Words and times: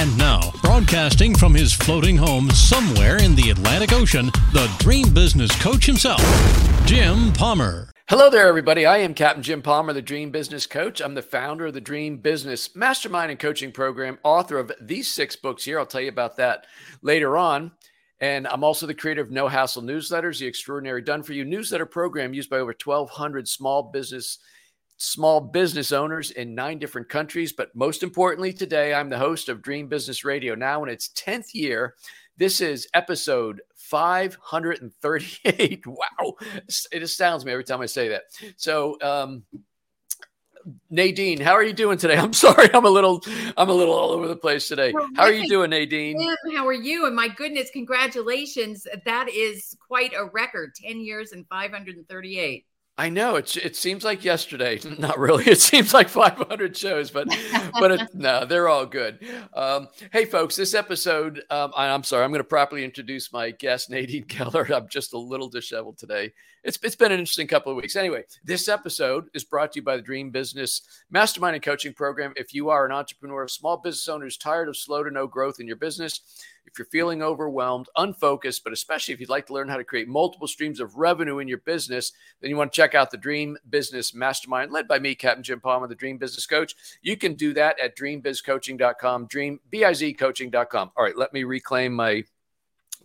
And 0.00 0.16
now, 0.16 0.50
broadcasting 0.62 1.34
from 1.34 1.52
his 1.52 1.74
floating 1.74 2.16
home 2.16 2.48
somewhere 2.52 3.22
in 3.22 3.34
the 3.34 3.50
Atlantic 3.50 3.92
Ocean, 3.92 4.30
the 4.54 4.74
dream 4.78 5.12
business 5.12 5.54
coach 5.60 5.84
himself, 5.84 6.22
Jim 6.86 7.34
Palmer. 7.34 7.90
Hello 8.08 8.30
there, 8.30 8.46
everybody. 8.46 8.86
I 8.86 8.96
am 8.96 9.12
Captain 9.12 9.42
Jim 9.42 9.60
Palmer, 9.60 9.92
the 9.92 10.00
Dream 10.00 10.30
Business 10.30 10.66
Coach. 10.66 11.02
I'm 11.02 11.12
the 11.12 11.20
founder 11.20 11.66
of 11.66 11.74
the 11.74 11.82
Dream 11.82 12.16
Business 12.16 12.74
Mastermind 12.74 13.30
and 13.30 13.38
Coaching 13.38 13.72
Program, 13.72 14.18
author 14.22 14.58
of 14.58 14.72
these 14.80 15.06
six 15.06 15.36
books 15.36 15.66
here. 15.66 15.78
I'll 15.78 15.84
tell 15.84 16.00
you 16.00 16.08
about 16.08 16.38
that 16.38 16.66
later 17.02 17.36
on. 17.36 17.70
And 18.20 18.46
I'm 18.46 18.64
also 18.64 18.86
the 18.86 18.94
creator 18.94 19.20
of 19.20 19.30
No 19.30 19.48
Hassle 19.48 19.82
Newsletters, 19.82 20.38
the 20.38 20.46
extraordinary 20.46 21.02
done 21.02 21.22
for 21.22 21.34
you 21.34 21.44
newsletter 21.44 21.84
program 21.84 22.32
used 22.32 22.48
by 22.48 22.56
over 22.56 22.74
1,200 22.82 23.46
small 23.46 23.82
business 23.82 24.38
small 25.00 25.40
business 25.40 25.92
owners 25.92 26.30
in 26.30 26.54
nine 26.54 26.78
different 26.78 27.08
countries. 27.08 27.52
But 27.52 27.74
most 27.74 28.02
importantly, 28.02 28.52
today 28.52 28.94
I'm 28.94 29.08
the 29.08 29.18
host 29.18 29.48
of 29.48 29.62
Dream 29.62 29.88
Business 29.88 30.24
Radio 30.24 30.54
now 30.54 30.84
in 30.84 30.90
its 30.90 31.08
10th 31.08 31.54
year. 31.54 31.94
This 32.36 32.60
is 32.60 32.86
episode 32.94 33.60
538. 33.76 35.84
Wow. 35.90 36.34
It 36.92 37.02
astounds 37.02 37.44
me 37.44 37.52
every 37.52 37.64
time 37.64 37.80
I 37.80 37.86
say 37.86 38.08
that. 38.08 38.22
So, 38.56 38.96
um, 39.02 39.42
Nadine, 40.90 41.40
how 41.40 41.52
are 41.52 41.62
you 41.62 41.72
doing 41.72 41.96
today? 41.96 42.16
I'm 42.18 42.34
sorry, 42.34 42.68
I'm 42.74 42.84
a 42.84 42.90
little, 42.90 43.22
I'm 43.56 43.70
a 43.70 43.74
little 43.74 43.94
all 43.94 44.10
over 44.10 44.28
the 44.28 44.36
place 44.36 44.68
today. 44.68 44.92
How 45.16 45.24
are 45.24 45.32
you 45.32 45.48
doing, 45.48 45.70
Nadine? 45.70 46.20
How 46.54 46.66
are 46.66 46.74
you? 46.74 47.06
And 47.06 47.16
my 47.16 47.28
goodness, 47.28 47.70
congratulations! 47.72 48.86
That 49.06 49.30
is 49.30 49.74
quite 49.86 50.12
a 50.14 50.26
record. 50.26 50.74
Ten 50.74 51.00
years 51.00 51.32
and 51.32 51.46
538. 51.48 52.66
I 53.00 53.08
know 53.08 53.36
it. 53.36 53.56
It 53.56 53.76
seems 53.76 54.04
like 54.04 54.26
yesterday. 54.26 54.78
Not 54.98 55.18
really. 55.18 55.44
It 55.44 55.58
seems 55.58 55.94
like 55.94 56.10
500 56.10 56.76
shows, 56.76 57.10
but 57.10 57.28
but 57.80 57.92
it, 57.92 58.14
no, 58.14 58.44
they're 58.44 58.68
all 58.68 58.84
good. 58.84 59.18
Um, 59.54 59.88
hey, 60.12 60.26
folks, 60.26 60.54
this 60.54 60.74
episode. 60.74 61.42
Um, 61.48 61.72
I, 61.74 61.86
am 61.86 62.02
sorry. 62.02 62.24
I'm 62.24 62.30
going 62.30 62.40
to 62.40 62.44
properly 62.44 62.84
introduce 62.84 63.32
my 63.32 63.52
guest, 63.52 63.88
Nadine 63.88 64.24
Keller. 64.24 64.70
I'm 64.70 64.86
just 64.86 65.14
a 65.14 65.18
little 65.18 65.48
disheveled 65.48 65.96
today. 65.96 66.34
It's 66.62 66.78
it's 66.82 66.94
been 66.94 67.10
an 67.10 67.18
interesting 67.18 67.46
couple 67.46 67.72
of 67.72 67.76
weeks. 67.76 67.96
Anyway, 67.96 68.24
this 68.44 68.68
episode 68.68 69.28
is 69.32 69.44
brought 69.44 69.72
to 69.72 69.78
you 69.78 69.82
by 69.82 69.96
the 69.96 70.02
Dream 70.02 70.28
Business 70.30 70.82
Mastermind 71.10 71.54
and 71.54 71.64
Coaching 71.64 71.94
Program. 71.94 72.34
If 72.36 72.52
you 72.52 72.68
are 72.68 72.84
an 72.84 72.92
entrepreneur, 72.92 73.48
small 73.48 73.78
business 73.78 74.10
owner 74.10 74.26
who's 74.26 74.36
tired 74.36 74.68
of 74.68 74.76
slow 74.76 75.02
to 75.02 75.10
no 75.10 75.26
growth 75.26 75.58
in 75.58 75.66
your 75.66 75.76
business 75.76 76.20
if 76.70 76.78
you're 76.78 76.86
feeling 76.86 77.22
overwhelmed, 77.22 77.88
unfocused, 77.96 78.64
but 78.64 78.72
especially 78.72 79.14
if 79.14 79.20
you'd 79.20 79.28
like 79.28 79.46
to 79.46 79.52
learn 79.52 79.68
how 79.68 79.76
to 79.76 79.84
create 79.84 80.08
multiple 80.08 80.46
streams 80.46 80.80
of 80.80 80.96
revenue 80.96 81.38
in 81.38 81.48
your 81.48 81.58
business, 81.58 82.12
then 82.40 82.50
you 82.50 82.56
want 82.56 82.72
to 82.72 82.76
check 82.76 82.94
out 82.94 83.10
the 83.10 83.16
Dream 83.16 83.56
Business 83.68 84.14
Mastermind 84.14 84.72
led 84.72 84.86
by 84.86 84.98
me, 84.98 85.14
Captain 85.14 85.42
Jim 85.42 85.60
Palmer, 85.60 85.86
the 85.86 85.94
Dream 85.94 86.18
Business 86.18 86.46
Coach. 86.46 86.74
You 87.02 87.16
can 87.16 87.34
do 87.34 87.52
that 87.54 87.78
at 87.80 87.96
dreambizcoaching.com, 87.96 89.28
dreambizcoaching.com. 89.28 90.90
All 90.96 91.04
right, 91.04 91.16
let 91.16 91.32
me 91.32 91.44
reclaim 91.44 91.94
my 91.94 92.24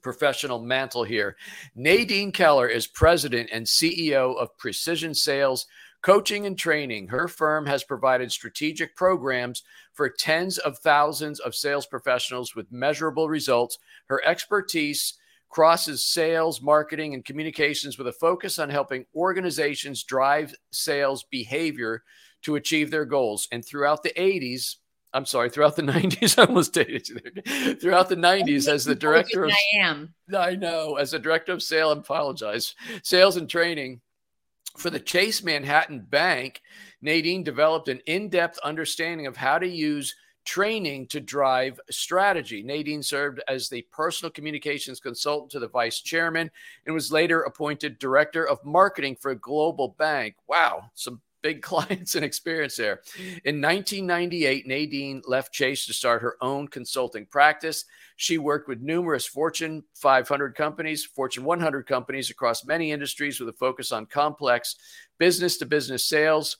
professional 0.05 0.61
mantle 0.61 1.03
here. 1.03 1.35
Nadine 1.75 2.31
Keller 2.31 2.67
is 2.67 2.85
president 2.85 3.49
and 3.51 3.65
CEO 3.65 4.37
of 4.37 4.55
Precision 4.55 5.15
Sales 5.15 5.65
coaching 6.03 6.45
and 6.45 6.55
training. 6.55 7.07
Her 7.07 7.27
firm 7.27 7.65
has 7.65 7.83
provided 7.83 8.31
strategic 8.31 8.95
programs 8.95 9.63
for 9.93 10.07
tens 10.07 10.59
of 10.59 10.77
thousands 10.77 11.39
of 11.39 11.55
sales 11.55 11.87
professionals 11.87 12.55
with 12.55 12.71
measurable 12.71 13.27
results. 13.29 13.79
Her 14.05 14.23
expertise 14.23 15.15
crosses 15.49 16.05
sales, 16.05 16.61
marketing, 16.61 17.15
and 17.15 17.25
communications 17.25 17.97
with 17.97 18.07
a 18.07 18.13
focus 18.13 18.59
on 18.59 18.69
helping 18.69 19.07
organizations 19.15 20.03
drive 20.03 20.53
sales 20.71 21.25
behavior 21.31 22.03
to 22.43 22.53
achieve 22.53 22.91
their 22.91 23.05
goals. 23.05 23.47
And 23.51 23.65
throughout 23.65 24.03
the 24.03 24.13
80s, 24.15 24.75
I'm 25.15 25.25
sorry, 25.25 25.49
throughout 25.49 25.75
the 25.77 25.81
90s, 25.83 26.37
I 26.37 26.45
almost 26.45 26.73
dated 26.73 27.07
you 27.07 27.75
Throughout 27.75 28.09
the 28.09 28.17
90s, 28.17 28.67
as 28.67 28.83
the 28.83 28.95
director 28.95 29.45
of 29.45 29.51
I 29.51 29.77
am. 29.79 30.13
I 30.35 30.55
know, 30.55 30.95
as 30.95 31.11
the 31.11 31.19
director 31.19 31.53
of 31.53 31.63
sales, 31.63 31.95
I 31.95 31.99
apologize, 31.99 32.75
sales 33.01 33.37
and 33.37 33.49
training, 33.49 34.01
for 34.77 34.89
the 34.89 34.99
Chase 34.99 35.41
Manhattan 35.41 36.01
Bank, 36.01 36.61
Nadine 37.01 37.43
developed 37.43 37.87
an 37.87 38.01
in 38.07 38.29
depth 38.29 38.59
understanding 38.59 39.25
of 39.25 39.37
how 39.37 39.57
to 39.57 39.67
use 39.67 40.13
training 40.43 41.07
to 41.07 41.19
drive 41.19 41.79
strategy. 41.89 42.61
Nadine 42.61 43.01
served 43.01 43.41
as 43.47 43.67
the 43.67 43.81
personal 43.91 44.31
communications 44.31 44.99
consultant 44.99 45.51
to 45.51 45.59
the 45.59 45.67
vice 45.67 46.01
chairman 46.01 46.51
and 46.85 46.93
was 46.93 47.11
later 47.11 47.41
appointed 47.41 47.97
director 47.99 48.47
of 48.47 48.63
marketing 48.63 49.15
for 49.15 49.31
a 49.31 49.35
global 49.35 49.95
bank. 49.97 50.35
Wow, 50.47 50.91
some 50.93 51.21
big 51.45 51.61
clients 51.61 52.15
and 52.15 52.25
experience 52.25 52.75
there. 52.75 53.01
In 53.43 53.61
1998, 53.61 54.65
Nadine 54.65 55.21
left 55.27 55.53
Chase 55.53 55.85
to 55.85 55.93
start 55.93 56.23
her 56.23 56.37
own 56.41 56.67
consulting 56.67 57.27
practice. 57.27 57.85
She 58.15 58.39
worked 58.39 58.67
with 58.67 58.81
numerous 58.81 59.27
Fortune 59.27 59.83
500 59.93 60.55
companies, 60.55 61.05
Fortune 61.05 61.43
100 61.43 61.85
companies 61.85 62.31
across 62.31 62.65
many 62.65 62.91
industries 62.91 63.39
with 63.39 63.49
a 63.49 63.53
focus 63.53 63.91
on 63.91 64.07
complex 64.07 64.75
business 65.19 65.57
to 65.57 65.67
business 65.67 66.03
sales. 66.03 66.57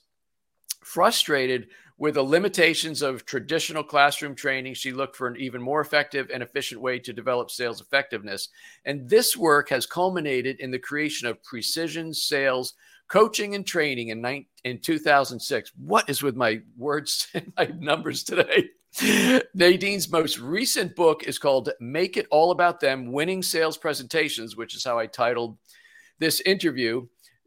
Frustrated 0.84 1.66
with 1.98 2.14
the 2.14 2.22
limitations 2.22 3.02
of 3.02 3.24
traditional 3.24 3.82
classroom 3.82 4.36
training, 4.36 4.74
she 4.74 4.92
looked 4.92 5.16
for 5.16 5.26
an 5.26 5.36
even 5.36 5.60
more 5.60 5.80
effective 5.80 6.30
and 6.32 6.44
efficient 6.44 6.80
way 6.80 7.00
to 7.00 7.12
develop 7.12 7.50
sales 7.50 7.80
effectiveness. 7.80 8.50
And 8.84 9.08
this 9.08 9.36
work 9.36 9.68
has 9.70 9.84
culminated 9.84 10.60
in 10.60 10.70
the 10.70 10.78
creation 10.78 11.26
of 11.26 11.42
Precision 11.42 12.14
Sales 12.14 12.74
coaching 13.08 13.54
and 13.54 13.66
training 13.66 14.08
in, 14.08 14.46
in 14.64 14.80
2006. 14.80 15.72
What 15.76 16.08
is 16.08 16.22
with 16.22 16.36
my 16.36 16.60
words 16.76 17.28
and 17.34 17.52
my 17.56 17.66
numbers 17.78 18.24
today? 18.24 18.70
Nadine's 19.54 20.10
most 20.10 20.38
recent 20.38 20.96
book 20.96 21.24
is 21.24 21.38
called 21.38 21.70
Make 21.80 22.16
It 22.16 22.26
All 22.30 22.50
About 22.50 22.80
Them 22.80 23.12
Winning 23.12 23.42
Sales 23.42 23.76
Presentations, 23.76 24.56
which 24.56 24.74
is 24.74 24.84
how 24.84 24.98
I 24.98 25.06
titled 25.06 25.58
this 26.18 26.40
interview. 26.40 27.06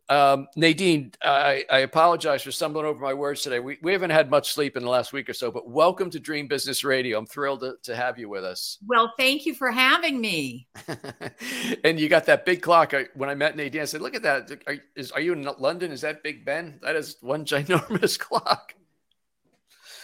Um, 0.09 0.47
Nadine, 0.55 1.11
I, 1.23 1.65
I, 1.71 1.79
apologize 1.79 2.41
for 2.41 2.51
stumbling 2.51 2.87
over 2.87 2.99
my 2.99 3.13
words 3.13 3.43
today. 3.43 3.59
We, 3.59 3.77
we 3.83 3.91
haven't 3.91 4.09
had 4.09 4.31
much 4.31 4.51
sleep 4.53 4.75
in 4.75 4.81
the 4.81 4.89
last 4.89 5.13
week 5.13 5.29
or 5.29 5.33
so, 5.33 5.51
but 5.51 5.69
welcome 5.69 6.09
to 6.09 6.19
Dream 6.19 6.47
Business 6.47 6.83
Radio. 6.83 7.19
I'm 7.19 7.27
thrilled 7.27 7.59
to, 7.59 7.75
to 7.83 7.95
have 7.95 8.17
you 8.17 8.27
with 8.27 8.43
us. 8.43 8.79
Well, 8.87 9.13
thank 9.19 9.45
you 9.45 9.53
for 9.53 9.69
having 9.69 10.19
me. 10.19 10.67
and 11.83 11.99
you 11.99 12.09
got 12.09 12.25
that 12.25 12.43
big 12.43 12.63
clock. 12.63 12.91
when 13.13 13.29
I 13.29 13.35
met 13.35 13.55
Nadine, 13.55 13.81
I 13.81 13.85
said, 13.85 14.01
Look 14.01 14.15
at 14.15 14.23
that. 14.23 14.51
Are, 14.65 14.77
is, 14.95 15.11
are 15.11 15.21
you 15.21 15.33
in 15.33 15.47
London? 15.59 15.91
Is 15.91 16.01
that 16.01 16.23
Big 16.23 16.43
Ben? 16.43 16.79
That 16.81 16.95
is 16.95 17.17
one 17.21 17.45
ginormous 17.45 18.17
clock 18.19 18.73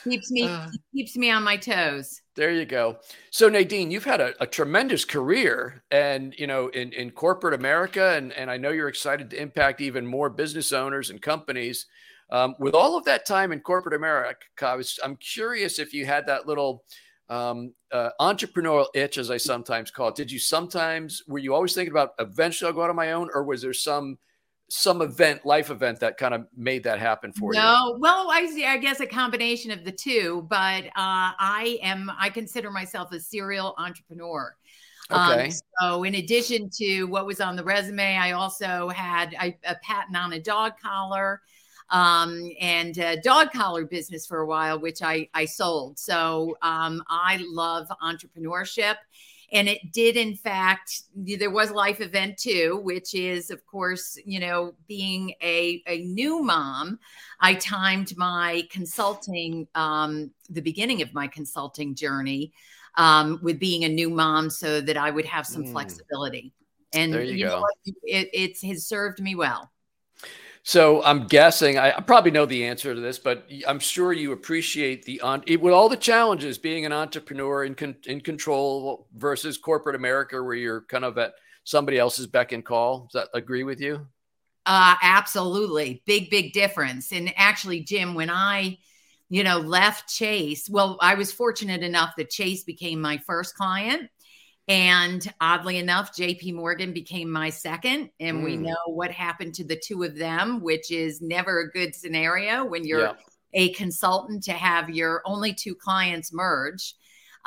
keeps 0.07 0.31
me 0.31 0.43
uh, 0.43 0.67
keeps 0.93 1.17
me 1.17 1.29
on 1.31 1.43
my 1.43 1.57
toes. 1.57 2.21
There 2.35 2.51
you 2.51 2.65
go. 2.65 2.97
So 3.31 3.49
Nadine, 3.49 3.91
you've 3.91 4.05
had 4.05 4.21
a, 4.21 4.33
a, 4.41 4.47
tremendous 4.47 5.05
career, 5.05 5.83
and 5.91 6.33
you 6.37 6.47
know, 6.47 6.67
in, 6.67 6.93
in 6.93 7.11
corporate 7.11 7.53
America, 7.53 8.13
and 8.15 8.31
and 8.33 8.49
I 8.49 8.57
know 8.57 8.69
you're 8.69 8.87
excited 8.87 9.29
to 9.31 9.41
impact 9.41 9.81
even 9.81 10.05
more 10.05 10.29
business 10.29 10.71
owners 10.71 11.09
and 11.09 11.21
companies. 11.21 11.85
Um, 12.31 12.55
with 12.59 12.73
all 12.73 12.97
of 12.97 13.05
that 13.05 13.25
time 13.25 13.51
in 13.51 13.59
corporate 13.59 13.93
America, 13.93 14.37
I 14.61 14.75
was, 14.75 14.97
I'm 15.03 15.15
curious 15.17 15.77
if 15.77 15.93
you 15.93 16.07
had 16.07 16.25
that 16.25 16.47
little 16.47 16.83
um, 17.29 17.73
uh, 17.91 18.09
entrepreneurial 18.19 18.87
itch, 18.95 19.19
as 19.19 19.29
I 19.29 19.37
sometimes 19.37 19.91
call 19.91 20.09
it. 20.09 20.15
Did 20.15 20.31
you 20.31 20.39
sometimes 20.39 21.21
were 21.27 21.39
you 21.39 21.53
always 21.53 21.73
thinking 21.73 21.91
about 21.91 22.11
eventually 22.19 22.67
I'll 22.67 22.75
go 22.75 22.83
out 22.83 22.89
on 22.89 22.95
my 22.95 23.11
own, 23.11 23.29
or 23.33 23.43
was 23.43 23.61
there 23.61 23.73
some 23.73 24.17
some 24.67 25.01
event, 25.01 25.45
life 25.45 25.69
event 25.69 25.99
that 25.99 26.17
kind 26.17 26.33
of 26.33 26.47
made 26.55 26.83
that 26.83 26.99
happen 26.99 27.31
for 27.31 27.53
no, 27.53 27.59
you? 27.59 27.65
No, 27.65 27.97
well, 27.99 28.31
I, 28.31 28.47
see. 28.47 28.65
I 28.65 28.77
guess 28.77 28.99
a 28.99 29.05
combination 29.05 29.71
of 29.71 29.83
the 29.83 29.91
two, 29.91 30.45
but 30.49 30.85
uh, 30.85 30.89
I 30.95 31.79
am, 31.83 32.11
I 32.19 32.29
consider 32.29 32.71
myself 32.71 33.11
a 33.11 33.19
serial 33.19 33.75
entrepreneur. 33.77 34.55
Um, 35.09 35.31
okay. 35.31 35.45
Um, 35.45 35.51
so, 35.81 36.03
in 36.03 36.15
addition 36.15 36.69
to 36.77 37.03
what 37.05 37.25
was 37.25 37.39
on 37.39 37.55
the 37.55 37.63
resume, 37.63 38.17
I 38.17 38.31
also 38.31 38.89
had 38.89 39.35
a, 39.41 39.57
a 39.63 39.75
patent 39.83 40.17
on 40.17 40.33
a 40.33 40.39
dog 40.39 40.73
collar 40.81 41.41
um, 41.91 42.49
and 42.59 42.97
a 42.97 43.21
dog 43.21 43.51
collar 43.51 43.85
business 43.85 44.25
for 44.25 44.39
a 44.39 44.47
while, 44.47 44.79
which 44.79 45.03
I, 45.03 45.29
I 45.35 45.45
sold. 45.45 45.99
So, 45.99 46.57
um, 46.63 47.03
I 47.07 47.43
love 47.47 47.87
entrepreneurship. 48.01 48.95
And 49.55 49.69
it 49.69 49.93
did, 49.93 50.17
in 50.17 50.35
fact, 50.35 51.03
there 51.15 51.49
was 51.49 51.71
life 51.71 52.01
event 52.01 52.37
too, 52.37 52.81
which 52.83 53.15
is, 53.15 53.49
of 53.49 53.65
course, 53.65 54.17
you 54.25 54.41
know, 54.41 54.73
being 54.85 55.33
a, 55.41 55.81
a 55.87 55.99
new 56.03 56.43
mom. 56.43 56.99
I 57.39 57.53
timed 57.53 58.17
my 58.17 58.67
consulting, 58.69 59.65
um, 59.73 60.31
the 60.49 60.61
beginning 60.61 61.01
of 61.01 61.13
my 61.13 61.27
consulting 61.27 61.95
journey 61.95 62.51
um, 62.97 63.39
with 63.41 63.57
being 63.57 63.85
a 63.85 63.89
new 63.89 64.09
mom 64.09 64.49
so 64.49 64.81
that 64.81 64.97
I 64.97 65.09
would 65.09 65.25
have 65.25 65.45
some 65.47 65.63
Mm. 65.63 65.71
flexibility. 65.71 66.51
And 66.91 67.13
There 67.13 67.23
you 67.23 67.45
know 67.45 67.51
go. 67.55 67.61
what? 67.61 67.73
it, 67.85 68.29
it's 68.33 68.61
has 68.61 68.85
served 68.85 69.21
me 69.21 69.35
well. 69.35 69.71
So 70.67 71.03
I'm 71.03 71.27
guessing 71.27 71.77
I, 71.77 71.95
I 71.95 72.01
probably 72.01 72.31
know 72.31 72.47
the 72.47 72.65
answer 72.65 72.95
to 72.95 72.99
this, 72.99 73.19
but 73.19 73.47
I'm 73.67 73.77
sure 73.77 74.11
you 74.11 74.31
appreciate 74.31 75.05
the 75.05 75.21
on 75.21 75.43
it, 75.45 75.61
with 75.61 75.75
all 75.75 75.89
the 75.89 75.95
challenges 75.95 76.57
being 76.57 76.87
an 76.87 76.91
entrepreneur 76.91 77.65
in 77.65 77.75
con, 77.75 77.95
in 78.07 78.19
control 78.19 79.07
versus 79.15 79.59
corporate 79.59 79.95
America, 79.95 80.41
where 80.41 80.55
you're 80.55 80.81
kind 80.81 81.05
of 81.05 81.19
at 81.19 81.35
somebody 81.65 81.99
else's 81.99 82.25
beck 82.25 82.51
and 82.51 82.65
call. 82.65 83.07
Does 83.11 83.21
that 83.21 83.37
agree 83.37 83.63
with 83.63 83.79
you? 83.79 84.07
Uh, 84.65 84.95
absolutely. 85.03 86.01
Big, 86.07 86.31
big 86.31 86.51
difference. 86.51 87.11
And 87.11 87.31
actually, 87.37 87.81
Jim, 87.81 88.15
when 88.15 88.31
I, 88.31 88.79
you 89.29 89.43
know, 89.43 89.59
left 89.59 90.09
Chase, 90.09 90.67
well, 90.67 90.97
I 90.99 91.13
was 91.13 91.31
fortunate 91.31 91.83
enough 91.83 92.15
that 92.17 92.31
Chase 92.31 92.63
became 92.63 92.99
my 92.99 93.19
first 93.19 93.55
client. 93.55 94.09
And 94.67 95.31
oddly 95.39 95.77
enough, 95.77 96.15
JP 96.15 96.53
Morgan 96.55 96.91
became 96.91 97.29
my 97.29 97.49
second. 97.49 98.09
And 98.19 98.43
we 98.43 98.57
Mm. 98.57 98.61
know 98.61 98.77
what 98.87 99.11
happened 99.11 99.53
to 99.55 99.63
the 99.63 99.75
two 99.75 100.03
of 100.03 100.15
them, 100.17 100.59
which 100.61 100.89
is 100.91 101.21
never 101.21 101.59
a 101.59 101.69
good 101.71 101.93
scenario 101.93 102.65
when 102.65 102.83
you're 102.83 103.01
Yeah. 103.01 103.13
a 103.53 103.73
consultant 103.73 104.43
to 104.45 104.53
have 104.53 104.89
your 104.89 105.21
only 105.25 105.53
two 105.53 105.75
clients 105.75 106.33
merge. 106.33 106.95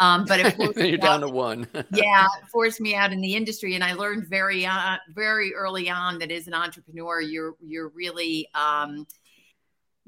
Um, 0.00 0.26
but 0.26 0.38
it 0.38 0.55
forced 0.56 0.79
you're 0.79 0.93
me 0.93 0.97
down 0.97 1.25
out- 1.25 1.26
to 1.26 1.32
one. 1.35 1.67
yeah, 1.93 2.26
it 2.41 2.49
forced 2.53 2.81
me 2.81 2.94
out 2.94 3.12
in 3.12 3.21
the 3.21 3.35
industry, 3.35 3.75
and 3.75 3.82
I 3.82 3.94
learned 3.94 4.29
very, 4.29 4.64
uh, 4.64 4.97
very 5.12 5.53
early 5.55 5.91
on 5.91 6.21
that 6.21 6.31
as 6.31 6.47
an 6.47 6.55
entrepreneur, 6.55 7.21
you're 7.21 7.56
you're 7.61 7.88
really, 7.88 8.49
um, 8.55 9.09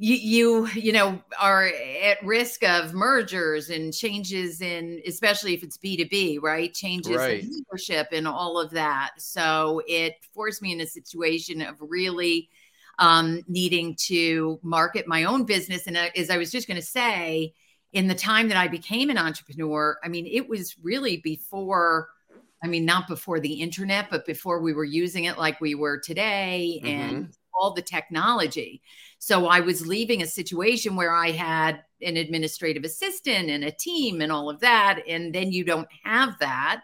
you 0.02 0.14
you 0.14 0.66
you 0.68 0.92
know 0.92 1.20
are 1.38 1.70
at 2.02 2.24
risk 2.24 2.64
of 2.64 2.94
mergers 2.94 3.68
and 3.68 3.92
changes 3.92 4.62
in, 4.62 5.02
especially 5.06 5.52
if 5.52 5.62
it's 5.62 5.76
B 5.76 5.96
two 5.98 6.08
B, 6.08 6.38
right? 6.38 6.72
Changes 6.72 7.16
Right. 7.16 7.42
in 7.42 7.50
leadership 7.52 8.08
and 8.10 8.26
all 8.26 8.58
of 8.58 8.70
that. 8.70 9.10
So 9.18 9.82
it 9.86 10.14
forced 10.32 10.62
me 10.62 10.72
in 10.72 10.80
a 10.80 10.86
situation 10.86 11.60
of 11.60 11.76
really 11.80 12.48
um, 12.98 13.42
needing 13.46 13.94
to 14.06 14.58
market 14.62 15.06
my 15.06 15.24
own 15.24 15.44
business. 15.44 15.86
And 15.86 15.96
uh, 15.98 16.08
as 16.16 16.30
I 16.30 16.38
was 16.38 16.50
just 16.50 16.66
going 16.66 16.80
to 16.80 16.86
say, 16.86 17.52
in 17.92 18.06
the 18.08 18.14
time 18.14 18.48
that 18.48 18.56
I 18.56 18.68
became 18.68 19.10
an 19.10 19.18
entrepreneur, 19.18 19.98
I 20.02 20.08
mean, 20.08 20.26
it 20.26 20.48
was 20.48 20.76
really 20.82 21.18
before, 21.18 22.08
I 22.64 22.68
mean, 22.68 22.84
not 22.86 23.08
before 23.08 23.40
the 23.40 23.54
internet, 23.54 24.08
but 24.10 24.24
before 24.26 24.60
we 24.62 24.72
were 24.72 24.84
using 24.84 25.24
it 25.24 25.36
like 25.38 25.60
we 25.60 25.74
were 25.74 25.98
today 25.98 26.80
and 26.84 27.36
all 27.60 27.72
the 27.72 27.82
technology. 27.82 28.82
So 29.18 29.46
I 29.46 29.60
was 29.60 29.86
leaving 29.86 30.22
a 30.22 30.26
situation 30.26 30.96
where 30.96 31.12
I 31.12 31.30
had 31.30 31.82
an 32.02 32.16
administrative 32.16 32.84
assistant 32.84 33.50
and 33.50 33.64
a 33.64 33.70
team 33.70 34.22
and 34.22 34.32
all 34.32 34.48
of 34.48 34.60
that. 34.60 35.02
And 35.06 35.34
then 35.34 35.52
you 35.52 35.62
don't 35.64 35.88
have 36.04 36.38
that. 36.40 36.82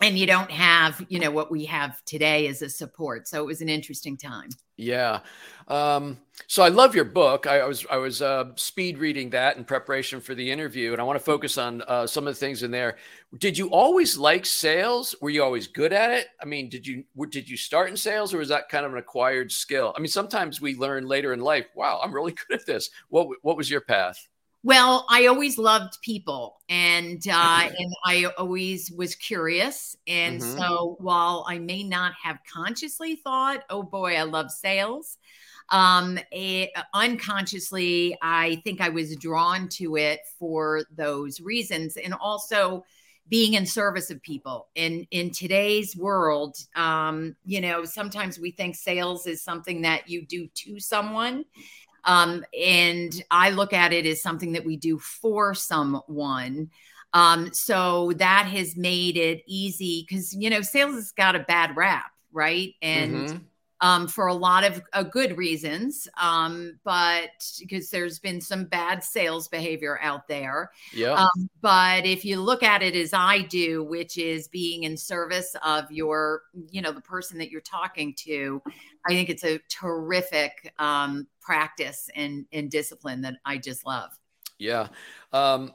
And 0.00 0.16
you 0.16 0.26
don't 0.26 0.50
have, 0.50 1.04
you 1.08 1.18
know, 1.18 1.30
what 1.30 1.50
we 1.50 1.64
have 1.64 2.04
today 2.04 2.46
as 2.46 2.62
a 2.62 2.70
support. 2.70 3.26
So 3.26 3.42
it 3.42 3.46
was 3.46 3.60
an 3.60 3.68
interesting 3.68 4.16
time. 4.16 4.50
Yeah. 4.76 5.20
Um, 5.66 6.18
so 6.46 6.62
I 6.62 6.68
love 6.68 6.94
your 6.94 7.04
book. 7.04 7.48
I, 7.48 7.58
I 7.58 7.66
was 7.66 7.84
I 7.90 7.96
was 7.96 8.22
uh, 8.22 8.52
speed 8.54 8.98
reading 8.98 9.28
that 9.30 9.56
in 9.56 9.64
preparation 9.64 10.20
for 10.20 10.36
the 10.36 10.50
interview, 10.50 10.92
and 10.92 11.00
I 11.00 11.04
want 11.04 11.18
to 11.18 11.24
focus 11.24 11.58
on 11.58 11.82
uh, 11.82 12.06
some 12.06 12.28
of 12.28 12.32
the 12.32 12.38
things 12.38 12.62
in 12.62 12.70
there. 12.70 12.96
Did 13.38 13.58
you 13.58 13.70
always 13.70 14.16
like 14.16 14.46
sales? 14.46 15.16
Were 15.20 15.30
you 15.30 15.42
always 15.42 15.66
good 15.66 15.92
at 15.92 16.12
it? 16.12 16.28
I 16.40 16.46
mean, 16.46 16.68
did 16.68 16.86
you 16.86 17.04
did 17.28 17.50
you 17.50 17.56
start 17.56 17.90
in 17.90 17.96
sales, 17.96 18.32
or 18.32 18.38
was 18.38 18.48
that 18.50 18.68
kind 18.68 18.86
of 18.86 18.92
an 18.92 18.98
acquired 18.98 19.50
skill? 19.50 19.92
I 19.96 20.00
mean, 20.00 20.08
sometimes 20.08 20.60
we 20.60 20.76
learn 20.76 21.06
later 21.08 21.32
in 21.32 21.40
life. 21.40 21.66
Wow, 21.74 22.00
I'm 22.02 22.14
really 22.14 22.34
good 22.48 22.60
at 22.60 22.66
this. 22.66 22.88
What 23.08 23.28
what 23.42 23.56
was 23.56 23.68
your 23.68 23.80
path? 23.80 24.28
Well, 24.64 25.06
I 25.08 25.26
always 25.26 25.56
loved 25.56 25.98
people 26.02 26.56
and 26.68 27.22
uh, 27.28 27.68
and 27.78 27.94
I 28.04 28.24
always 28.36 28.90
was 28.90 29.14
curious. 29.14 29.96
And 30.06 30.42
Mhm. 30.42 30.42
so 30.42 30.96
while 30.98 31.44
I 31.48 31.58
may 31.58 31.84
not 31.84 32.12
have 32.22 32.38
consciously 32.52 33.16
thought, 33.16 33.64
oh 33.70 33.82
boy, 33.84 34.16
I 34.16 34.24
love 34.24 34.50
sales, 34.50 35.16
um, 35.70 36.18
it, 36.32 36.70
unconsciously, 36.94 38.16
I 38.22 38.56
think 38.64 38.80
I 38.80 38.88
was 38.88 39.16
drawn 39.16 39.68
to 39.74 39.96
it 39.96 40.20
for 40.38 40.82
those 40.90 41.40
reasons. 41.40 41.96
And 41.96 42.14
also 42.14 42.84
being 43.28 43.54
in 43.54 43.66
service 43.66 44.10
of 44.10 44.22
people 44.22 44.68
in 44.74 45.06
in 45.10 45.30
today's 45.30 45.94
world 45.94 46.56
um 46.76 47.36
you 47.44 47.60
know 47.60 47.84
sometimes 47.84 48.38
we 48.40 48.50
think 48.50 48.74
sales 48.74 49.26
is 49.26 49.42
something 49.44 49.82
that 49.82 50.08
you 50.08 50.24
do 50.26 50.48
to 50.54 50.80
someone 50.80 51.44
um, 52.08 52.44
and 52.58 53.22
I 53.30 53.50
look 53.50 53.72
at 53.72 53.92
it 53.92 54.06
as 54.06 54.22
something 54.22 54.54
that 54.54 54.66
we 54.66 54.76
do 54.76 54.98
for 54.98 55.54
someone. 55.54 56.70
Um, 57.14 57.52
so 57.54 58.12
that 58.18 58.46
has 58.46 58.76
made 58.76 59.16
it 59.16 59.42
easy 59.46 60.06
because 60.08 60.34
you 60.34 60.50
know 60.50 60.62
sales 60.62 60.96
has 60.96 61.12
got 61.12 61.36
a 61.36 61.40
bad 61.40 61.76
rap, 61.76 62.10
right? 62.32 62.74
And 62.82 63.26
Mhm. 63.28 63.46
Um, 63.80 64.08
for 64.08 64.26
a 64.26 64.34
lot 64.34 64.64
of 64.64 64.82
uh, 64.92 65.02
good 65.02 65.36
reasons, 65.36 66.08
um, 66.20 66.78
but 66.84 67.30
because 67.60 67.90
there's 67.90 68.18
been 68.18 68.40
some 68.40 68.64
bad 68.64 69.04
sales 69.04 69.48
behavior 69.48 70.00
out 70.02 70.26
there. 70.26 70.72
yeah, 70.92 71.12
Um, 71.12 71.48
but 71.60 72.04
if 72.04 72.24
you 72.24 72.40
look 72.40 72.62
at 72.62 72.82
it 72.82 72.96
as 72.96 73.12
I 73.12 73.42
do, 73.42 73.84
which 73.84 74.18
is 74.18 74.48
being 74.48 74.82
in 74.82 74.96
service 74.96 75.54
of 75.64 75.90
your, 75.92 76.42
you 76.70 76.82
know, 76.82 76.92
the 76.92 77.00
person 77.00 77.38
that 77.38 77.50
you're 77.50 77.60
talking 77.60 78.14
to, 78.24 78.60
I 79.06 79.10
think 79.10 79.28
it's 79.28 79.44
a 79.44 79.60
terrific 79.68 80.72
um, 80.78 81.28
practice 81.40 82.10
and, 82.16 82.46
and 82.52 82.70
discipline 82.70 83.20
that 83.22 83.36
I 83.44 83.58
just 83.58 83.86
love. 83.86 84.10
yeah. 84.58 84.88
Um, 85.32 85.72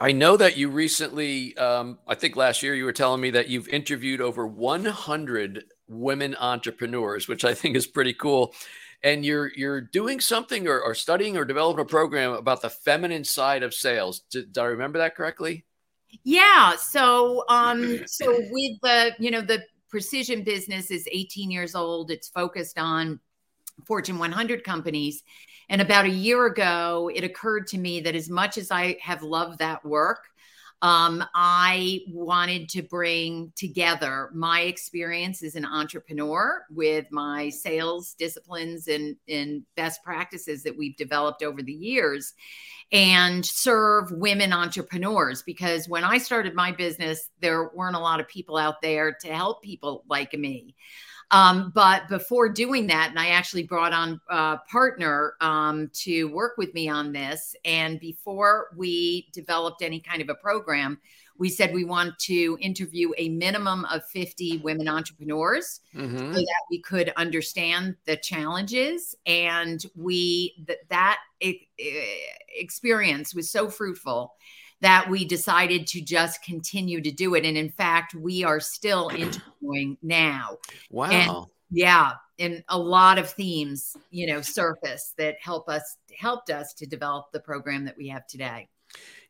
I 0.00 0.12
know 0.12 0.36
that 0.36 0.56
you 0.56 0.68
recently, 0.68 1.56
um, 1.56 1.98
I 2.08 2.14
think 2.14 2.34
last 2.34 2.62
year, 2.62 2.74
you 2.74 2.84
were 2.84 2.92
telling 2.92 3.20
me 3.20 3.30
that 3.30 3.48
you've 3.48 3.68
interviewed 3.68 4.20
over 4.20 4.46
100 4.46 5.64
women 5.92 6.36
entrepreneurs, 6.38 7.28
which 7.28 7.44
I 7.44 7.54
think 7.54 7.76
is 7.76 7.86
pretty 7.86 8.14
cool. 8.14 8.54
And 9.04 9.24
you're 9.24 9.50
you're 9.56 9.80
doing 9.80 10.20
something 10.20 10.68
or, 10.68 10.80
or 10.80 10.94
studying 10.94 11.36
or 11.36 11.44
developing 11.44 11.82
a 11.82 11.84
program 11.84 12.32
about 12.32 12.62
the 12.62 12.70
feminine 12.70 13.24
side 13.24 13.62
of 13.62 13.74
sales. 13.74 14.20
Did, 14.30 14.52
did 14.52 14.60
I 14.60 14.66
remember 14.66 14.98
that 14.98 15.16
correctly? 15.16 15.64
Yeah. 16.24 16.76
So, 16.76 17.44
um, 17.48 18.06
so 18.06 18.30
with 18.50 18.80
the, 18.82 19.14
you 19.18 19.30
know, 19.30 19.40
the 19.40 19.64
precision 19.88 20.42
business 20.42 20.90
is 20.90 21.08
18 21.10 21.50
years 21.50 21.74
old. 21.74 22.10
It's 22.10 22.28
focused 22.28 22.78
on 22.78 23.20
Fortune 23.86 24.18
100 24.18 24.64
companies. 24.64 25.22
And 25.68 25.80
about 25.80 26.04
a 26.04 26.10
year 26.10 26.46
ago, 26.46 27.10
it 27.14 27.24
occurred 27.24 27.66
to 27.68 27.78
me 27.78 28.00
that 28.00 28.14
as 28.14 28.28
much 28.28 28.58
as 28.58 28.70
I 28.70 28.98
have 29.00 29.22
loved 29.22 29.58
that 29.58 29.84
work, 29.84 30.24
um, 30.82 31.24
I 31.32 32.00
wanted 32.08 32.68
to 32.70 32.82
bring 32.82 33.52
together 33.54 34.30
my 34.34 34.62
experience 34.62 35.44
as 35.44 35.54
an 35.54 35.64
entrepreneur 35.64 36.64
with 36.70 37.06
my 37.12 37.50
sales 37.50 38.14
disciplines 38.18 38.88
and, 38.88 39.16
and 39.28 39.62
best 39.76 40.02
practices 40.02 40.64
that 40.64 40.76
we've 40.76 40.96
developed 40.96 41.44
over 41.44 41.62
the 41.62 41.72
years 41.72 42.34
and 42.90 43.46
serve 43.46 44.10
women 44.10 44.52
entrepreneurs. 44.52 45.42
Because 45.42 45.88
when 45.88 46.02
I 46.02 46.18
started 46.18 46.54
my 46.56 46.72
business, 46.72 47.30
there 47.40 47.70
weren't 47.72 47.96
a 47.96 48.00
lot 48.00 48.18
of 48.18 48.26
people 48.26 48.56
out 48.56 48.82
there 48.82 49.16
to 49.22 49.32
help 49.32 49.62
people 49.62 50.02
like 50.08 50.34
me. 50.34 50.74
Um, 51.32 51.72
but 51.74 52.08
before 52.08 52.48
doing 52.50 52.86
that, 52.88 53.08
and 53.10 53.18
I 53.18 53.28
actually 53.28 53.62
brought 53.62 53.92
on 53.94 54.20
a 54.28 54.58
partner 54.70 55.34
um, 55.40 55.90
to 55.94 56.28
work 56.28 56.58
with 56.58 56.74
me 56.74 56.88
on 56.88 57.12
this. 57.12 57.56
And 57.64 57.98
before 57.98 58.68
we 58.76 59.28
developed 59.32 59.80
any 59.82 59.98
kind 59.98 60.20
of 60.20 60.28
a 60.28 60.34
program, 60.34 61.00
we 61.38 61.48
said 61.48 61.72
we 61.72 61.84
want 61.84 62.18
to 62.20 62.58
interview 62.60 63.10
a 63.16 63.30
minimum 63.30 63.86
of 63.86 64.04
50 64.10 64.58
women 64.58 64.86
entrepreneurs 64.86 65.80
Mhm. 65.94 66.34
so 66.34 66.40
that 66.40 66.62
we 66.70 66.80
could 66.82 67.12
understand 67.16 67.96
the 68.04 68.16
challenges 68.18 69.16
and 69.26 69.84
we 69.96 70.54
that 70.66 70.86
that 70.90 71.18
experience 72.48 73.34
was 73.34 73.50
so 73.50 73.68
fruitful 73.68 74.34
that 74.82 75.08
we 75.08 75.24
decided 75.24 75.86
to 75.86 76.00
just 76.02 76.42
continue 76.44 77.00
to 77.00 77.10
do 77.10 77.34
it 77.34 77.44
and 77.46 77.56
in 77.56 77.70
fact 77.70 78.14
we 78.14 78.44
are 78.44 78.60
still 78.60 79.08
interviewing 79.16 79.96
now 80.02 80.58
Wow. 80.90 81.48
yeah 81.70 82.12
and 82.38 82.62
a 82.68 82.78
lot 82.78 83.18
of 83.18 83.30
themes 83.30 83.96
you 84.10 84.26
know 84.26 84.42
surface 84.42 85.14
that 85.16 85.36
help 85.40 85.68
us 85.68 85.96
helped 86.18 86.50
us 86.50 86.74
to 86.74 86.86
develop 86.86 87.26
the 87.32 87.40
program 87.40 87.84
that 87.86 87.96
we 87.96 88.08
have 88.08 88.26
today 88.26 88.68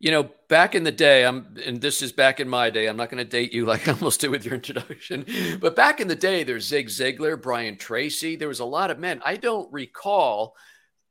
You 0.00 0.10
know, 0.10 0.24
back 0.48 0.74
in 0.74 0.82
the 0.82 0.90
day, 0.90 1.24
I'm, 1.24 1.54
and 1.64 1.80
this 1.80 2.02
is 2.02 2.10
back 2.12 2.40
in 2.40 2.48
my 2.48 2.70
day. 2.70 2.88
I'm 2.88 2.96
not 2.96 3.08
going 3.10 3.22
to 3.24 3.30
date 3.38 3.52
you 3.52 3.64
like 3.64 3.86
I 3.88 3.92
almost 3.92 4.20
did 4.20 4.30
with 4.32 4.44
your 4.44 4.54
introduction, 4.56 5.24
but 5.60 5.76
back 5.76 6.00
in 6.00 6.08
the 6.08 6.16
day, 6.16 6.42
there's 6.42 6.66
Zig 6.66 6.88
Ziglar, 6.88 7.40
Brian 7.40 7.76
Tracy. 7.76 8.34
There 8.34 8.48
was 8.48 8.58
a 8.58 8.64
lot 8.64 8.90
of 8.90 8.98
men. 8.98 9.22
I 9.24 9.36
don't 9.36 9.72
recall 9.72 10.56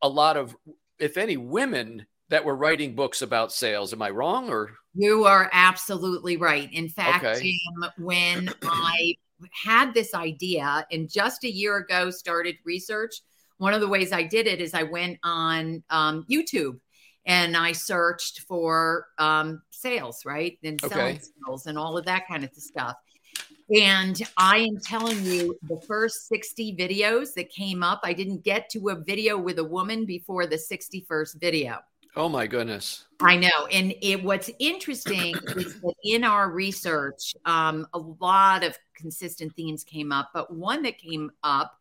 a 0.02 0.10
lot 0.10 0.36
of, 0.36 0.54
if 1.00 1.16
any, 1.16 1.38
women 1.38 2.06
that 2.32 2.44
were 2.46 2.56
writing 2.56 2.96
books 2.96 3.22
about 3.22 3.52
sales. 3.52 3.94
Am 3.94 4.02
I 4.02 4.10
wrong? 4.10 4.50
Or 4.50 4.72
You 4.96 5.26
are 5.26 5.50
absolutely 5.54 6.38
right. 6.38 6.70
In 6.74 6.90
fact, 6.90 7.26
Okay. 7.26 7.42
Jim, 7.42 7.92
when 8.00 8.50
I 8.66 9.16
had 9.52 9.94
this 9.94 10.16
idea 10.16 10.86
and 10.92 11.12
just 11.12 11.44
a 11.44 11.52
year 11.52 11.78
ago 11.78 12.10
started 12.10 12.56
research, 12.66 13.14
one 13.58 13.74
of 13.74 13.82
the 13.82 13.88
ways 13.88 14.12
I 14.12 14.24
did 14.24 14.48
it 14.48 14.62
is 14.62 14.74
I 14.74 14.84
went 14.84 15.20
on 15.24 15.84
um, 15.90 16.26
YouTube 16.32 16.80
and 17.26 17.56
I 17.56 17.74
searched 17.74 18.42
for 18.48 19.08
um, 19.20 19.62
sales, 19.70 20.24
right? 20.26 20.58
And 20.64 20.80
selling 20.82 21.16
Okay. 21.16 21.20
skills 21.20 21.68
and 21.68 21.78
all 21.78 21.98
of 21.98 22.06
that 22.06 22.28
kind 22.28 22.44
of 22.44 22.50
stuff. 22.56 22.96
And 23.76 24.22
I 24.38 24.60
am 24.60 24.80
telling 24.86 25.24
you, 25.24 25.58
the 25.68 25.82
first 25.88 26.28
60 26.28 26.76
videos 26.78 27.34
that 27.36 27.50
came 27.50 27.84
up, 27.84 28.02
I 28.04 28.14
didn't 28.14 28.44
get 28.44 28.70
to 28.72 28.90
a 28.90 28.96
video 28.96 29.38
with 29.38 29.60
a 29.60 29.64
woman 29.64 30.06
before 30.06 30.46
the 30.46 30.58
61st 30.58 31.40
video. 31.40 31.78
Oh 32.15 32.27
my 32.27 32.48
goodness. 32.48 33.06
I 33.22 33.38
know. 33.38 33.68
And 33.72 33.94
it, 34.01 34.24
what's 34.24 34.50
interesting 34.60 35.36
is 35.56 35.80
that 35.82 35.94
in 36.03 36.24
our 36.24 36.50
research, 36.50 37.36
um, 37.46 37.88
a 37.94 38.00
lot 38.00 38.63
of 38.63 38.77
consistent 38.96 39.56
themes 39.56 39.84
came 39.84 40.12
up, 40.12 40.32
but 40.34 40.53
one 40.53 40.84
that 40.84 40.98
came 40.98 41.32
up 41.44 41.74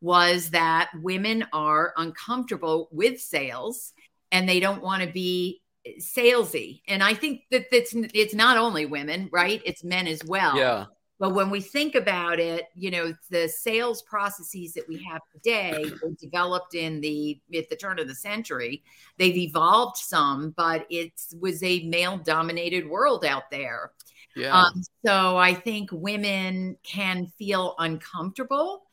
was 0.00 0.50
that 0.50 0.90
women 1.02 1.46
are 1.52 1.92
uncomfortable 1.96 2.88
with 2.92 3.20
sales 3.20 3.92
and 4.30 4.48
they 4.48 4.60
don't 4.60 4.82
want 4.82 5.02
to 5.02 5.08
be 5.08 5.62
salesy. 6.00 6.82
And 6.86 7.02
I 7.02 7.14
think 7.14 7.42
that 7.50 7.66
it's 7.72 7.94
it's 7.94 8.34
not 8.34 8.56
only 8.56 8.86
women, 8.86 9.28
right? 9.32 9.62
It's 9.64 9.82
men 9.82 10.06
as 10.06 10.22
well. 10.24 10.56
Yeah. 10.56 10.86
But 11.18 11.34
when 11.34 11.50
we 11.50 11.60
think 11.60 11.96
about 11.96 12.38
it, 12.38 12.66
you 12.74 12.90
know, 12.90 13.12
the 13.30 13.48
sales 13.48 14.02
processes 14.02 14.72
that 14.74 14.88
we 14.88 15.02
have 15.10 15.20
today 15.32 15.84
were 16.02 16.12
developed 16.20 16.74
in 16.74 17.00
the 17.00 17.40
at 17.56 17.68
the 17.68 17.76
turn 17.76 17.98
of 17.98 18.06
the 18.06 18.14
century. 18.14 18.84
They've 19.16 19.36
evolved 19.36 19.96
some, 19.96 20.54
but 20.56 20.86
it 20.90 21.12
was 21.40 21.62
a 21.62 21.84
male 21.84 22.18
dominated 22.18 22.88
world 22.88 23.24
out 23.24 23.50
there. 23.50 23.92
Yeah. 24.36 24.56
Um, 24.56 24.82
so 25.04 25.36
I 25.36 25.54
think 25.54 25.90
women 25.90 26.76
can 26.84 27.26
feel 27.38 27.74
uncomfortable 27.78 28.84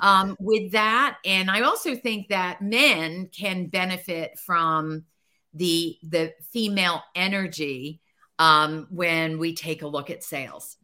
um, 0.00 0.36
with 0.40 0.72
that, 0.72 1.18
and 1.26 1.50
I 1.50 1.60
also 1.60 1.94
think 1.94 2.28
that 2.28 2.62
men 2.62 3.28
can 3.36 3.66
benefit 3.66 4.38
from 4.38 5.04
the 5.52 5.98
the 6.02 6.32
female 6.52 7.02
energy 7.14 8.00
um, 8.38 8.86
when 8.90 9.38
we 9.38 9.54
take 9.54 9.82
a 9.82 9.86
look 9.86 10.08
at 10.08 10.24
sales. 10.24 10.78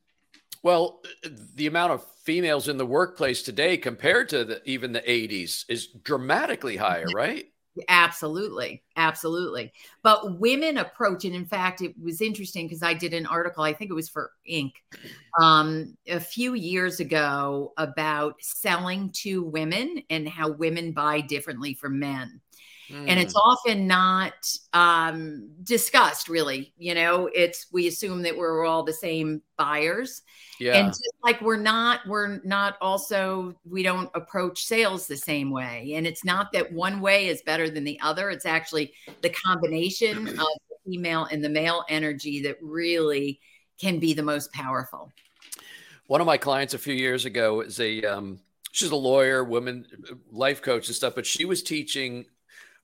Well, 0.63 1.03
the 1.55 1.67
amount 1.67 1.93
of 1.93 2.07
females 2.23 2.69
in 2.69 2.77
the 2.77 2.87
workplace 2.87 3.43
today 3.43 3.77
compared 3.77 4.29
to 4.29 4.45
the, 4.45 4.63
even 4.65 4.93
the 4.93 5.01
80s 5.01 5.65
is 5.69 5.89
dramatically 5.89 6.77
higher, 6.77 7.07
right? 7.15 7.47
Absolutely. 7.89 8.83
Absolutely. 8.97 9.73
But 10.03 10.39
women 10.39 10.79
approach, 10.79 11.25
and 11.25 11.35
in 11.35 11.47
fact, 11.47 11.81
it 11.81 11.95
was 12.01 12.21
interesting 12.21 12.67
because 12.67 12.83
I 12.83 12.95
did 12.95 13.15
an 13.15 13.27
article, 13.27 13.65
I 13.65 13.73
think 13.73 13.91
it 13.91 13.95
was 13.95 14.09
for 14.09 14.31
Inc. 14.51 14.73
Um, 15.41 15.97
a 16.07 16.21
few 16.21 16.55
years 16.55 17.01
ago 17.01 17.73
about 17.79 18.35
selling 18.41 19.11
to 19.23 19.43
women 19.43 20.03
and 20.11 20.29
how 20.29 20.51
women 20.51 20.93
buy 20.93 21.23
differently 21.23 21.73
from 21.75 21.99
men. 21.99 22.41
And 23.07 23.19
it's 23.19 23.35
Hmm. 23.35 23.41
often 23.41 23.87
not 23.87 24.35
um, 24.73 25.51
discussed, 25.65 26.29
really. 26.29 26.73
You 26.77 26.95
know, 26.95 27.29
it's 27.35 27.67
we 27.73 27.89
assume 27.89 28.23
that 28.23 28.37
we're 28.37 28.65
all 28.65 28.85
the 28.85 28.93
same 28.93 29.43
buyers, 29.57 30.23
yeah. 30.59 30.79
and 30.79 30.89
just 30.89 31.15
like 31.23 31.41
we're 31.41 31.57
not 31.57 32.01
we're 32.07 32.41
not 32.45 32.77
also 32.81 33.55
we 33.65 33.83
don't 33.83 34.11
approach 34.15 34.65
sales 34.65 35.07
the 35.07 35.17
same 35.17 35.51
way 35.51 35.93
and 35.95 36.07
it's 36.07 36.25
not 36.25 36.53
that 36.53 36.73
one 36.73 37.01
way 37.01 37.29
is 37.29 37.43
better 37.43 37.69
than 37.69 37.85
the 37.85 37.99
other 38.01 38.31
it's 38.31 38.47
actually 38.47 38.93
the 39.23 39.31
combination 39.31 40.27
of 40.29 40.35
the 40.71 40.77
female 40.87 41.27
and 41.31 41.45
the 41.45 41.49
male 41.49 41.85
energy 41.89 42.43
that 42.43 42.57
really 42.63 43.41
can 43.81 43.99
be 43.99 44.15
the 44.15 44.23
most 44.23 44.53
powerful 44.53 45.13
One 46.07 46.21
of 46.21 46.27
my 46.27 46.37
clients 46.37 46.75
a 46.75 46.79
few 46.79 46.95
years 46.95 47.25
ago 47.25 47.61
is 47.61 47.81
a 47.81 48.03
um, 48.05 48.41
she's 48.73 48.91
a 48.91 48.97
lawyer, 48.97 49.45
woman, 49.45 49.87
life 50.31 50.63
coach 50.63 50.89
and 50.89 50.97
stuff, 50.97 51.15
but 51.15 51.27
she 51.27 51.45
was 51.45 51.63
teaching 51.63 52.27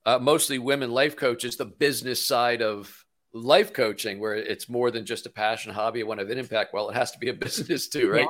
uh, 0.06 0.18
mostly 0.18 0.58
women 0.58 0.90
life 0.90 1.16
coaches 1.16 1.56
the 1.56 1.64
business 1.64 2.22
side 2.22 2.62
of 2.62 3.04
life 3.34 3.72
coaching, 3.72 4.18
where 4.18 4.34
it's 4.34 4.68
more 4.68 4.90
than 4.90 5.04
just 5.04 5.26
a 5.26 5.30
passion, 5.30 5.72
hobby, 5.72 6.02
one 6.02 6.18
of 6.18 6.30
an 6.30 6.38
impact. 6.38 6.72
Well, 6.72 6.88
it 6.88 6.94
has 6.96 7.10
to 7.12 7.18
be 7.18 7.28
a 7.28 7.34
business 7.34 7.88
too, 7.88 8.10
right? 8.10 8.28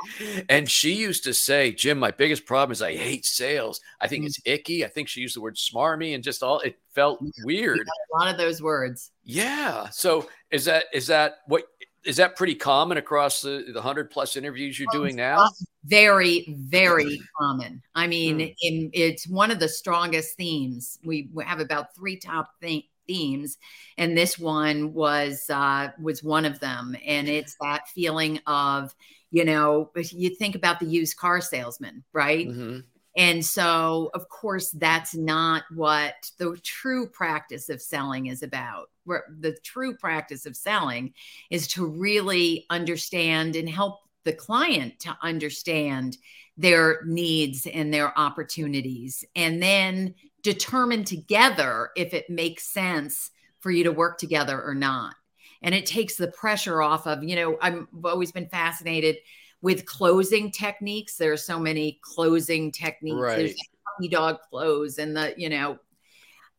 And 0.49 0.69
she 0.69 0.95
used 0.95 1.25
to 1.25 1.35
say, 1.35 1.73
Jim, 1.73 1.99
my 1.99 2.11
biggest 2.11 2.47
problem 2.47 2.73
is 2.73 2.83
I 2.83 2.97
hate 2.97 3.25
sales. 3.25 3.81
I 4.01 4.09
think 4.09 4.27
it's 4.27 4.41
icky. 4.45 4.85
I 4.85 4.89
think 4.89 5.09
she 5.09 5.21
used 5.21 5.37
the 5.37 5.41
word 5.41 5.57
smarmy 5.57 6.15
and 6.15 6.25
just 6.25 6.43
all 6.43 6.61
it 6.61 6.79
felt 6.95 7.21
weird. 7.45 7.79
a 7.79 8.19
lot 8.19 8.33
of 8.33 8.39
those 8.39 8.61
words 8.61 9.13
Yeah. 9.23 9.89
So 9.91 10.29
is 10.51 10.65
that 10.65 10.87
is 10.93 11.07
that 11.09 11.37
what 11.47 11.65
is 12.09 12.17
that 12.17 12.37
pretty 12.37 12.55
common 12.55 12.97
across 12.97 13.43
the, 13.43 13.67
the 13.73 13.83
hundred 13.83 14.11
plus 14.11 14.35
interviews 14.35 14.79
you're 14.79 14.89
doing 14.93 15.15
now? 15.15 15.47
very 15.85 16.45
very 16.49 17.21
common 17.39 17.81
i 17.95 18.07
mean 18.07 18.41
Hmm. 18.41 18.47
in, 18.63 18.91
it's 18.93 19.29
one 19.29 19.51
of 19.51 19.61
the 19.61 19.69
strongest 19.69 20.37
themes 20.37 20.99
we, 21.05 21.31
have 21.47 21.61
about 21.61 21.95
three 21.95 22.17
top 22.19 22.51
th- 22.61 22.85
themes 23.07 23.57
and 23.97 24.19
this 24.19 24.39
one 24.39 24.93
was 24.93 25.49
uh 25.49 25.89
was 26.01 26.23
one 26.23 26.45
of 26.45 26.59
them 26.61 26.97
and 27.07 27.29
it's 27.29 27.57
that 27.61 27.89
feeling 27.89 28.41
of 28.47 28.95
you 29.31 29.45
know 29.45 29.91
you 30.11 30.35
think 30.35 30.57
about 30.57 30.81
the 30.81 30.87
used 30.87 31.17
car 31.17 31.41
salesman 31.41 32.03
right 32.13 32.49
Mhm. 32.49 32.85
And 33.17 33.45
so, 33.45 34.11
of 34.15 34.29
course, 34.29 34.71
that's 34.71 35.15
not 35.15 35.65
what 35.75 36.31
the 36.39 36.57
true 36.63 37.09
practice 37.09 37.69
of 37.69 37.83
selling 37.83 38.27
is 38.27 38.43
about. 38.43 38.91
Where 39.05 39.25
the 39.41 39.57
true 39.65 39.97
practice 39.97 40.47
of 40.47 40.57
selling 40.57 41.15
is 41.51 41.67
to 41.69 41.87
really 41.87 42.67
understand 42.71 43.57
and 43.57 43.69
help 43.69 44.01
the 44.25 44.33
client 44.33 45.01
to 45.01 45.17
understand 45.23 46.19
their 46.57 47.01
needs 47.07 47.67
and 47.67 47.95
their 47.95 48.17
opportunities, 48.19 49.25
and 49.35 49.63
then 49.63 50.15
determine 50.43 51.05
together 51.05 51.91
if 51.97 52.13
it 52.13 52.29
makes 52.29 52.65
sense 52.65 53.31
for 53.61 53.71
you 53.71 53.85
to 53.85 53.93
work 53.93 54.19
together 54.19 54.61
or 54.63 54.75
not. 54.75 55.15
And 55.63 55.75
it 55.75 55.87
takes 55.87 56.17
the 56.17 56.29
pressure 56.29 56.83
off 56.83 57.07
of, 57.07 57.25
you 57.25 57.37
know, 57.37 57.59
I've 57.61 57.87
always 58.05 58.33
been 58.33 58.49
fascinated 58.49 59.17
with 59.63 59.87
closing 59.87 60.51
techniques. 60.51 61.17
There 61.17 61.33
are 61.33 61.37
so 61.37 61.59
many 61.59 61.99
closing 62.03 62.71
techniques. 62.71 63.17
Right. 63.17 63.37
There's 63.37 63.55
puppy 63.85 64.09
dog 64.09 64.39
close 64.51 64.99
and 64.99 65.17
the, 65.17 65.35
you 65.37 65.49
know, 65.49 65.79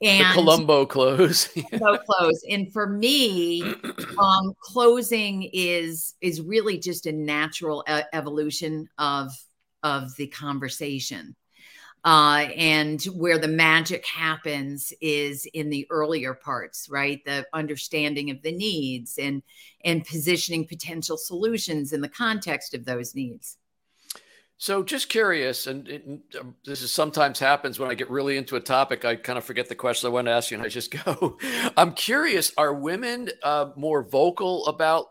The 0.01 0.07
and 0.07 0.33
Columbo 0.33 0.85
close. 0.85 1.49
so 1.77 1.97
close. 1.97 2.41
And 2.49 2.71
for 2.71 2.87
me, 2.87 3.63
um, 4.19 4.53
closing 4.61 5.49
is 5.53 6.15
is 6.21 6.41
really 6.41 6.77
just 6.77 7.05
a 7.05 7.11
natural 7.11 7.83
e- 7.89 8.01
evolution 8.13 8.89
of 8.97 9.31
of 9.83 10.15
the 10.17 10.27
conversation. 10.27 11.35
Uh, 12.05 12.47
and 12.55 13.03
where 13.05 13.37
the 13.37 13.47
magic 13.47 14.05
happens 14.05 14.93
is 15.01 15.45
in 15.53 15.69
the 15.69 15.85
earlier 15.89 16.33
parts, 16.33 16.87
right? 16.89 17.23
The 17.25 17.45
understanding 17.53 18.29
of 18.29 18.41
the 18.41 18.53
needs 18.53 19.17
and 19.17 19.43
and 19.83 20.05
positioning 20.05 20.65
potential 20.65 21.17
solutions 21.17 21.91
in 21.91 22.01
the 22.01 22.09
context 22.09 22.73
of 22.73 22.85
those 22.85 23.15
needs. 23.15 23.57
So, 24.61 24.83
just 24.83 25.07
curious, 25.07 25.67
and, 25.67 25.87
and, 25.87 26.21
um, 26.37 26.53
this 26.65 26.81
is 26.81 26.91
sometimes 26.91 27.39
happens 27.39 27.79
when 27.79 27.89
I 27.89 27.93
get 27.93 28.09
really 28.09 28.35
into 28.35 28.57
a 28.57 28.59
topic. 28.59 29.05
I 29.05 29.15
kind 29.15 29.37
of 29.37 29.45
forget 29.45 29.69
the 29.69 29.75
question 29.75 30.07
I 30.07 30.11
want 30.11 30.27
to 30.27 30.33
ask 30.33 30.51
you, 30.51 30.57
and 30.57 30.65
I 30.65 30.67
just 30.67 30.91
go. 31.05 31.37
I'm 31.77 31.93
curious: 31.93 32.51
Are 32.57 32.73
women 32.73 33.29
uh, 33.41 33.67
more 33.77 34.03
vocal 34.03 34.65
about 34.67 35.05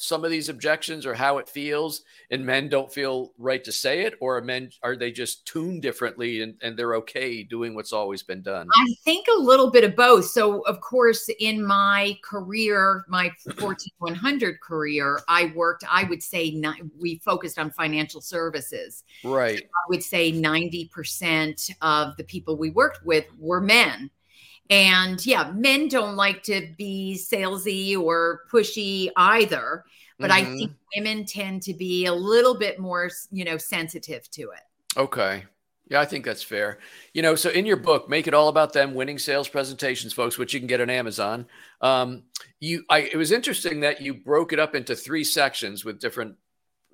some 0.00 0.24
of 0.24 0.30
these 0.30 0.48
objections 0.48 1.04
or 1.04 1.12
how 1.12 1.36
it 1.36 1.48
feels, 1.48 2.02
and 2.30 2.44
men 2.44 2.70
don't 2.70 2.92
feel 2.92 3.32
right 3.36 3.62
to 3.62 3.70
say 3.70 4.00
it, 4.06 4.14
or 4.18 4.38
are 4.38 4.42
men 4.42 4.70
are 4.82 4.96
they 4.96 5.12
just 5.12 5.46
tuned 5.46 5.82
differently 5.82 6.40
and, 6.40 6.54
and 6.62 6.74
they're 6.76 6.94
okay 6.94 7.42
doing 7.42 7.74
what's 7.74 7.92
always 7.92 8.22
been 8.22 8.40
done? 8.40 8.66
I 8.74 8.94
think 9.04 9.26
a 9.28 9.38
little 9.38 9.70
bit 9.70 9.84
of 9.84 9.94
both. 9.94 10.24
So, 10.24 10.62
of 10.62 10.80
course, 10.80 11.28
in 11.38 11.64
my 11.64 12.18
career, 12.24 13.04
my 13.08 13.30
Fortune 13.58 13.92
100 13.98 14.60
career, 14.62 15.20
I 15.28 15.52
worked, 15.54 15.84
I 15.88 16.04
would 16.04 16.22
say, 16.22 16.62
we 16.98 17.18
focused 17.18 17.58
on 17.58 17.70
financial 17.70 18.22
services. 18.22 19.04
Right. 19.22 19.62
I 19.62 19.84
would 19.90 20.02
say 20.02 20.32
90% 20.32 21.70
of 21.82 22.16
the 22.16 22.24
people 22.24 22.56
we 22.56 22.70
worked 22.70 23.04
with 23.04 23.26
were 23.38 23.60
men. 23.60 24.10
And 24.70 25.24
yeah, 25.26 25.50
men 25.52 25.88
don't 25.88 26.14
like 26.14 26.42
to 26.44 26.72
be 26.78 27.20
salesy 27.20 27.98
or 27.98 28.42
pushy 28.50 29.10
either. 29.16 29.84
But 30.18 30.30
I 30.30 30.42
Mhm. 30.42 30.58
think 30.58 30.72
women 30.94 31.24
tend 31.24 31.62
to 31.62 31.74
be 31.74 32.06
a 32.06 32.12
little 32.12 32.54
bit 32.54 32.78
more, 32.78 33.10
you 33.32 33.44
know, 33.44 33.56
sensitive 33.56 34.30
to 34.32 34.42
it. 34.50 34.62
Okay. 34.96 35.44
Yeah, 35.88 36.00
I 36.00 36.04
think 36.04 36.24
that's 36.24 36.42
fair. 36.42 36.78
You 37.14 37.22
know, 37.22 37.34
so 37.34 37.50
in 37.50 37.66
your 37.66 37.78
book, 37.78 38.08
make 38.08 38.28
it 38.28 38.34
all 38.34 38.48
about 38.48 38.72
them 38.72 38.94
winning 38.94 39.18
sales 39.18 39.48
presentations, 39.48 40.12
folks, 40.12 40.38
which 40.38 40.54
you 40.54 40.60
can 40.60 40.68
get 40.68 40.80
on 40.80 40.88
Amazon. 40.88 41.46
Um, 41.80 42.24
you, 42.60 42.84
I, 42.88 43.00
it 43.00 43.16
was 43.16 43.32
interesting 43.32 43.80
that 43.80 44.00
you 44.00 44.14
broke 44.14 44.52
it 44.52 44.60
up 44.60 44.76
into 44.76 44.94
three 44.94 45.24
sections 45.24 45.84
with 45.84 45.98
different 45.98 46.36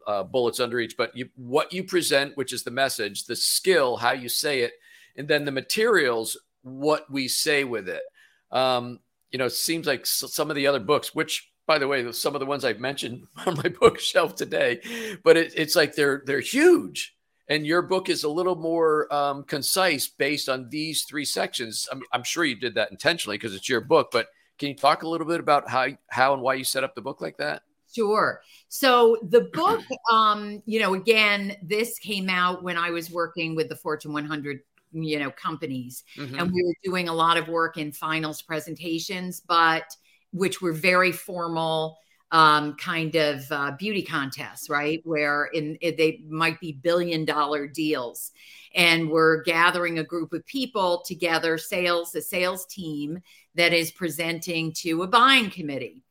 uh, 0.06 0.22
bullets 0.22 0.60
under 0.60 0.80
each. 0.80 0.96
But 0.96 1.14
you, 1.14 1.28
what 1.34 1.74
you 1.74 1.84
present, 1.84 2.36
which 2.36 2.54
is 2.54 2.62
the 2.62 2.70
message, 2.70 3.24
the 3.24 3.36
skill, 3.36 3.96
how 3.96 4.12
you 4.12 4.30
say 4.30 4.60
it, 4.60 4.72
and 5.16 5.26
then 5.28 5.44
the 5.44 5.52
materials, 5.52 6.38
what 6.66 7.10
we 7.10 7.28
say 7.28 7.64
with 7.64 7.88
it. 7.88 8.02
Um, 8.50 9.00
you 9.30 9.38
know, 9.38 9.46
it 9.46 9.50
seems 9.50 9.86
like 9.86 10.06
some 10.06 10.50
of 10.50 10.56
the 10.56 10.66
other 10.66 10.80
books, 10.80 11.14
which 11.14 11.50
by 11.66 11.78
the 11.78 11.88
way, 11.88 12.10
some 12.12 12.34
of 12.34 12.40
the 12.40 12.46
ones 12.46 12.64
I've 12.64 12.80
mentioned 12.80 13.26
on 13.46 13.56
my 13.56 13.68
bookshelf 13.80 14.34
today, 14.34 14.80
but 15.24 15.36
it, 15.36 15.52
it's 15.56 15.76
like 15.76 15.94
they're 15.94 16.22
they're 16.26 16.40
huge 16.40 17.16
and 17.48 17.66
your 17.66 17.82
book 17.82 18.08
is 18.08 18.24
a 18.24 18.28
little 18.28 18.56
more 18.56 19.12
um, 19.12 19.44
concise 19.44 20.08
based 20.08 20.48
on 20.48 20.68
these 20.68 21.04
three 21.04 21.24
sections. 21.24 21.88
I'm, 21.92 22.02
I'm 22.12 22.24
sure 22.24 22.44
you 22.44 22.56
did 22.56 22.74
that 22.74 22.90
intentionally 22.90 23.38
because 23.38 23.54
it's 23.54 23.68
your 23.68 23.80
book, 23.80 24.08
but 24.12 24.28
can 24.58 24.68
you 24.68 24.74
talk 24.74 25.02
a 25.02 25.08
little 25.08 25.26
bit 25.26 25.40
about 25.40 25.68
how 25.68 25.86
how 26.08 26.32
and 26.32 26.42
why 26.42 26.54
you 26.54 26.64
set 26.64 26.82
up 26.82 26.94
the 26.94 27.02
book 27.02 27.20
like 27.20 27.36
that? 27.36 27.62
Sure. 27.94 28.40
So 28.68 29.16
the 29.22 29.42
book, 29.52 29.82
um, 30.10 30.62
you 30.66 30.80
know, 30.80 30.94
again, 30.94 31.56
this 31.62 31.98
came 31.98 32.28
out 32.28 32.62
when 32.62 32.76
I 32.76 32.90
was 32.90 33.10
working 33.10 33.54
with 33.54 33.68
the 33.68 33.76
Fortune 33.76 34.12
100, 34.12 34.60
you 35.02 35.18
know, 35.18 35.30
companies, 35.30 36.04
mm-hmm. 36.16 36.38
and 36.38 36.50
we 36.52 36.62
were 36.64 36.74
doing 36.84 37.08
a 37.08 37.14
lot 37.14 37.36
of 37.36 37.48
work 37.48 37.76
in 37.76 37.92
finals 37.92 38.42
presentations, 38.42 39.40
but 39.40 39.84
which 40.32 40.60
were 40.60 40.72
very 40.72 41.12
formal 41.12 41.98
um, 42.32 42.74
kind 42.74 43.14
of 43.14 43.44
uh, 43.50 43.70
beauty 43.78 44.02
contests, 44.02 44.68
right? 44.68 45.00
Where 45.04 45.44
in, 45.46 45.76
in 45.76 45.94
they 45.96 46.24
might 46.28 46.60
be 46.60 46.72
billion 46.72 47.24
dollar 47.24 47.66
deals, 47.66 48.32
and 48.74 49.10
we're 49.10 49.42
gathering 49.42 49.98
a 49.98 50.04
group 50.04 50.32
of 50.32 50.44
people 50.46 51.02
together, 51.06 51.56
sales, 51.56 52.14
a 52.14 52.20
sales 52.20 52.66
team 52.66 53.20
that 53.54 53.72
is 53.72 53.90
presenting 53.90 54.72
to 54.72 55.02
a 55.02 55.06
buying 55.06 55.50
committee. 55.50 56.02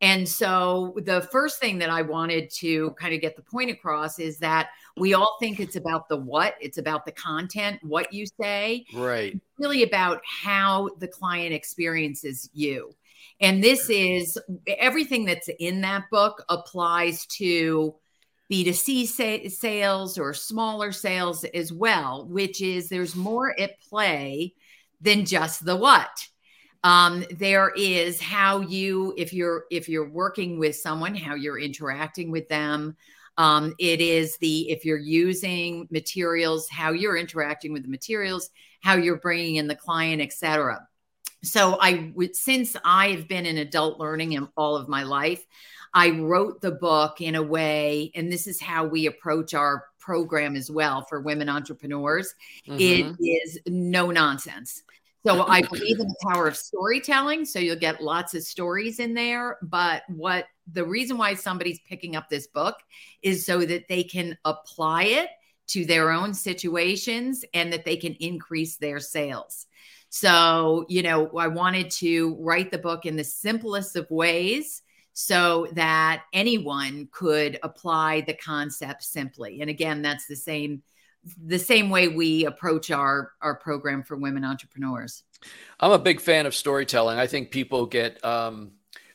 And 0.00 0.28
so 0.28 0.94
the 1.04 1.22
first 1.30 1.60
thing 1.60 1.78
that 1.78 1.90
I 1.90 2.02
wanted 2.02 2.50
to 2.54 2.90
kind 2.92 3.14
of 3.14 3.20
get 3.20 3.36
the 3.36 3.42
point 3.42 3.70
across 3.70 4.18
is 4.18 4.38
that 4.38 4.70
we 4.96 5.14
all 5.14 5.36
think 5.40 5.60
it's 5.60 5.76
about 5.76 6.08
the 6.08 6.16
what, 6.16 6.54
it's 6.60 6.78
about 6.78 7.04
the 7.04 7.12
content, 7.12 7.78
what 7.82 8.12
you 8.12 8.26
say. 8.40 8.86
Right. 8.94 9.34
It's 9.34 9.44
really 9.58 9.82
about 9.82 10.20
how 10.24 10.90
the 10.98 11.08
client 11.08 11.54
experiences 11.54 12.50
you. 12.52 12.94
And 13.40 13.62
this 13.64 13.88
is 13.88 14.38
everything 14.66 15.24
that's 15.24 15.48
in 15.58 15.80
that 15.82 16.04
book 16.10 16.44
applies 16.48 17.26
to 17.26 17.94
B2C 18.50 19.06
sa- 19.06 19.48
sales 19.48 20.18
or 20.18 20.34
smaller 20.34 20.92
sales 20.92 21.44
as 21.44 21.72
well, 21.72 22.26
which 22.26 22.60
is 22.60 22.88
there's 22.88 23.14
more 23.14 23.58
at 23.58 23.80
play 23.80 24.54
than 25.00 25.24
just 25.24 25.64
the 25.64 25.76
what. 25.76 26.10
Um, 26.82 27.24
there 27.30 27.70
is 27.76 28.20
how 28.20 28.60
you, 28.60 29.14
if 29.16 29.32
you're 29.32 29.64
if 29.70 29.88
you're 29.88 30.08
working 30.08 30.58
with 30.58 30.76
someone, 30.76 31.14
how 31.14 31.34
you're 31.34 31.58
interacting 31.58 32.30
with 32.30 32.48
them. 32.48 32.96
Um, 33.40 33.74
it 33.78 34.00
is 34.00 34.36
the 34.38 34.70
if 34.70 34.84
you're 34.84 34.98
using 34.98 35.88
materials, 35.90 36.68
how 36.68 36.92
you're 36.92 37.16
interacting 37.16 37.72
with 37.72 37.82
the 37.82 37.88
materials, 37.88 38.50
how 38.82 38.94
you're 38.94 39.18
bringing 39.18 39.56
in 39.56 39.66
the 39.66 39.76
client, 39.76 40.20
etc 40.20 40.80
so 41.42 41.78
I 41.80 42.12
since 42.32 42.76
I 42.84 43.08
have 43.08 43.28
been 43.28 43.46
in 43.46 43.58
adult 43.58 43.98
learning 43.98 44.32
in 44.32 44.48
all 44.56 44.76
of 44.76 44.88
my 44.88 45.02
life, 45.02 45.46
I 45.94 46.10
wrote 46.10 46.60
the 46.60 46.72
book 46.72 47.20
in 47.20 47.34
a 47.34 47.42
way, 47.42 48.12
and 48.14 48.30
this 48.30 48.46
is 48.46 48.60
how 48.60 48.84
we 48.84 49.06
approach 49.06 49.54
our 49.54 49.84
program 49.98 50.56
as 50.56 50.70
well 50.70 51.02
for 51.02 51.20
women 51.20 51.48
entrepreneurs. 51.48 52.34
Mm-hmm. 52.68 52.78
It 52.78 53.26
is 53.26 53.58
no 53.66 54.10
nonsense. 54.10 54.82
So 55.26 55.46
I 55.46 55.60
believe 55.62 56.00
in 56.00 56.08
the 56.08 56.32
power 56.32 56.48
of 56.48 56.56
storytelling. 56.56 57.44
So 57.44 57.58
you'll 57.58 57.76
get 57.76 58.02
lots 58.02 58.34
of 58.34 58.42
stories 58.42 59.00
in 59.00 59.12
there. 59.12 59.58
But 59.62 60.02
what 60.08 60.46
the 60.72 60.84
reason 60.84 61.18
why 61.18 61.34
somebody's 61.34 61.80
picking 61.80 62.16
up 62.16 62.28
this 62.30 62.46
book 62.46 62.76
is 63.22 63.44
so 63.44 63.64
that 63.66 63.88
they 63.88 64.02
can 64.02 64.38
apply 64.44 65.04
it 65.04 65.28
to 65.68 65.84
their 65.84 66.10
own 66.10 66.32
situations 66.32 67.44
and 67.52 67.72
that 67.72 67.84
they 67.84 67.96
can 67.96 68.14
increase 68.14 68.76
their 68.76 68.98
sales. 68.98 69.66
So, 70.08 70.86
you 70.88 71.02
know, 71.02 71.30
I 71.38 71.46
wanted 71.46 71.90
to 71.92 72.36
write 72.40 72.70
the 72.70 72.78
book 72.78 73.06
in 73.06 73.16
the 73.16 73.24
simplest 73.24 73.94
of 73.96 74.10
ways 74.10 74.82
so 75.12 75.68
that 75.72 76.24
anyone 76.32 77.08
could 77.12 77.58
apply 77.62 78.22
the 78.22 78.34
concept 78.34 79.04
simply. 79.04 79.60
And 79.60 79.68
again, 79.70 80.02
that's 80.02 80.26
the 80.26 80.36
same 80.36 80.82
the 81.46 81.58
same 81.58 81.90
way 81.90 82.08
we 82.08 82.46
approach 82.46 82.90
our 82.90 83.32
our 83.42 83.54
program 83.54 84.02
for 84.02 84.16
women 84.16 84.44
entrepreneurs. 84.44 85.24
I'm 85.80 85.92
a 85.92 85.98
big 85.98 86.20
fan 86.20 86.46
of 86.46 86.54
storytelling. 86.54 87.18
I 87.18 87.26
think 87.26 87.50
people 87.50 87.86
get 87.86 88.22
um, 88.24 88.72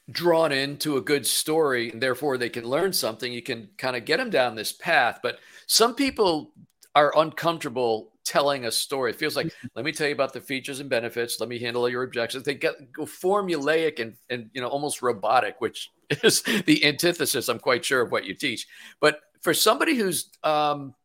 drawn 0.09 0.51
into 0.51 0.97
a 0.97 1.01
good 1.01 1.25
story, 1.25 1.91
and 1.91 2.01
therefore 2.01 2.37
they 2.37 2.49
can 2.49 2.65
learn 2.65 2.93
something. 2.93 3.31
You 3.31 3.41
can 3.41 3.69
kind 3.77 3.95
of 3.95 4.05
get 4.05 4.17
them 4.17 4.29
down 4.29 4.55
this 4.55 4.71
path, 4.71 5.19
but 5.21 5.39
some 5.67 5.95
people 5.95 6.51
are 6.95 7.13
uncomfortable 7.17 8.13
telling 8.23 8.65
a 8.65 8.71
story. 8.71 9.11
It 9.11 9.17
feels 9.17 9.35
like, 9.35 9.47
mm-hmm. 9.47 9.67
let 9.75 9.85
me 9.85 9.91
tell 9.91 10.07
you 10.07 10.13
about 10.13 10.33
the 10.33 10.41
features 10.41 10.79
and 10.79 10.89
benefits. 10.89 11.39
Let 11.39 11.47
me 11.47 11.59
handle 11.59 11.87
your 11.87 12.03
objections. 12.03 12.43
They 12.43 12.55
get 12.55 12.91
go 12.91 13.03
formulaic 13.03 13.99
and, 13.99 14.15
and 14.29 14.49
you 14.53 14.61
know 14.61 14.67
almost 14.67 15.01
robotic, 15.01 15.61
which 15.61 15.91
is 16.23 16.41
the 16.41 16.83
antithesis, 16.85 17.47
I'm 17.47 17.59
quite 17.59 17.85
sure, 17.85 18.01
of 18.01 18.11
what 18.11 18.25
you 18.25 18.33
teach. 18.33 18.67
But 18.99 19.19
for 19.41 19.53
somebody 19.53 19.95
who's 19.95 20.29
um, 20.43 20.95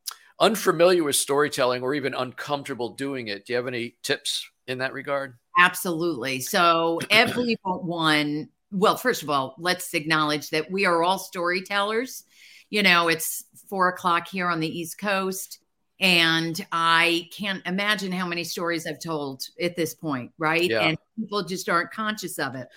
unfamiliar 0.40 1.05
with 1.05 1.16
storytelling 1.16 1.83
or 1.83 1.94
even 1.94 2.14
uncomfortable 2.14 2.90
doing 2.90 3.29
it, 3.29 3.46
do 3.46 3.53
you 3.53 3.57
have 3.57 3.66
any 3.66 3.96
tips 4.03 4.48
in 4.66 4.79
that 4.79 4.92
regard? 4.92 5.38
Absolutely. 5.59 6.40
So 6.40 7.00
everyone, 7.11 8.48
well, 8.72 8.96
first 8.96 9.22
of 9.22 9.31
all, 9.31 9.55
let's 9.59 9.94
acknowledge 9.94 10.50
that 10.50 10.70
we 10.70 10.87
are 10.87 11.03
all 11.03 11.18
storytellers. 11.18 12.24
You 12.70 12.83
know, 12.83 13.09
it's 13.09 13.44
four 13.68 13.88
o'clock 13.88 14.29
here 14.29 14.48
on 14.48 14.61
the 14.61 14.79
East 14.79 14.98
Coast 14.98 15.61
and 16.00 16.66
I 16.72 17.29
can't 17.31 17.62
imagine 17.66 18.11
how 18.11 18.26
many 18.26 18.42
stories 18.42 18.87
I've 18.87 19.00
told 19.00 19.44
at 19.61 19.76
this 19.76 19.94
point, 19.94 20.33
right? 20.38 20.68
Yeah. 20.68 20.81
And 20.81 20.98
people 21.18 21.44
just 21.44 21.68
aren't 21.68 21.90
conscious 21.90 22.38
of 22.38 22.55
it. 22.55 22.68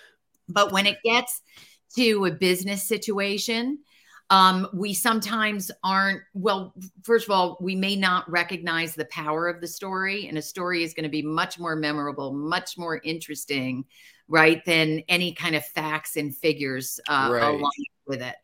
But 0.50 0.74
when 0.74 0.86
it 0.86 0.98
gets 1.06 1.42
to 1.96 2.26
a 2.26 2.32
business 2.32 2.84
situation, 2.84 3.80
um, 4.30 4.68
we 4.74 4.94
sometimes 4.94 5.70
aren't, 5.84 6.22
well, 6.34 6.74
first 7.04 7.26
of 7.26 7.32
all, 7.32 7.58
we 7.62 7.76
may 7.76 7.96
not 7.96 8.30
recognize 8.30 8.96
the 8.96 9.06
power 9.06 9.48
of 9.48 9.62
the 9.62 9.68
story, 9.68 10.28
and 10.28 10.38
a 10.38 10.42
story 10.42 10.84
is 10.84 10.94
going 10.94 11.04
to 11.04 11.10
be 11.10 11.22
much 11.22 11.60
more 11.60 11.76
memorable, 11.76 12.34
much 12.34 12.78
more 12.78 13.00
interesting, 13.04 13.86
right, 14.28 14.64
than 14.66 15.04
any 15.10 15.34
kind 15.34 15.56
of 15.56 15.66
facts 15.66 16.16
and 16.16 16.36
figures 16.36 17.00
uh, 17.08 17.30
right. 17.32 17.44
aligned 17.44 17.88
with 18.06 18.22
it. 18.22 18.36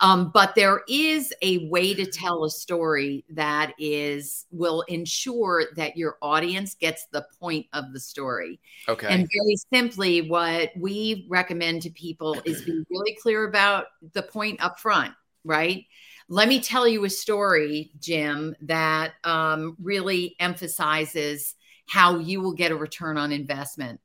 Um, 0.00 0.30
but 0.34 0.54
there 0.54 0.82
is 0.88 1.32
a 1.40 1.68
way 1.68 1.94
to 1.94 2.04
tell 2.04 2.44
a 2.44 2.50
story 2.50 3.24
that 3.30 3.72
is 3.78 4.44
will 4.50 4.82
ensure 4.82 5.64
that 5.76 5.96
your 5.96 6.18
audience 6.20 6.74
gets 6.74 7.06
the 7.12 7.26
point 7.40 7.66
of 7.72 7.92
the 7.92 8.00
story. 8.00 8.60
Okay. 8.88 9.06
And 9.06 9.28
very 9.32 9.56
simply, 9.72 10.28
what 10.28 10.70
we 10.76 11.26
recommend 11.30 11.82
to 11.82 11.90
people 11.90 12.36
is 12.44 12.62
be 12.62 12.84
really 12.90 13.16
clear 13.22 13.44
about 13.48 13.86
the 14.12 14.22
point 14.22 14.62
up 14.62 14.78
front, 14.78 15.14
right? 15.44 15.84
Let 16.28 16.48
me 16.48 16.60
tell 16.60 16.86
you 16.88 17.04
a 17.04 17.10
story, 17.10 17.92
Jim, 18.00 18.54
that 18.62 19.12
um, 19.24 19.76
really 19.80 20.34
emphasizes 20.40 21.54
how 21.86 22.18
you 22.18 22.40
will 22.40 22.52
get 22.52 22.72
a 22.72 22.76
return 22.76 23.16
on 23.16 23.30
investment 23.30 24.00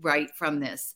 right 0.00 0.30
from 0.36 0.60
this 0.60 0.94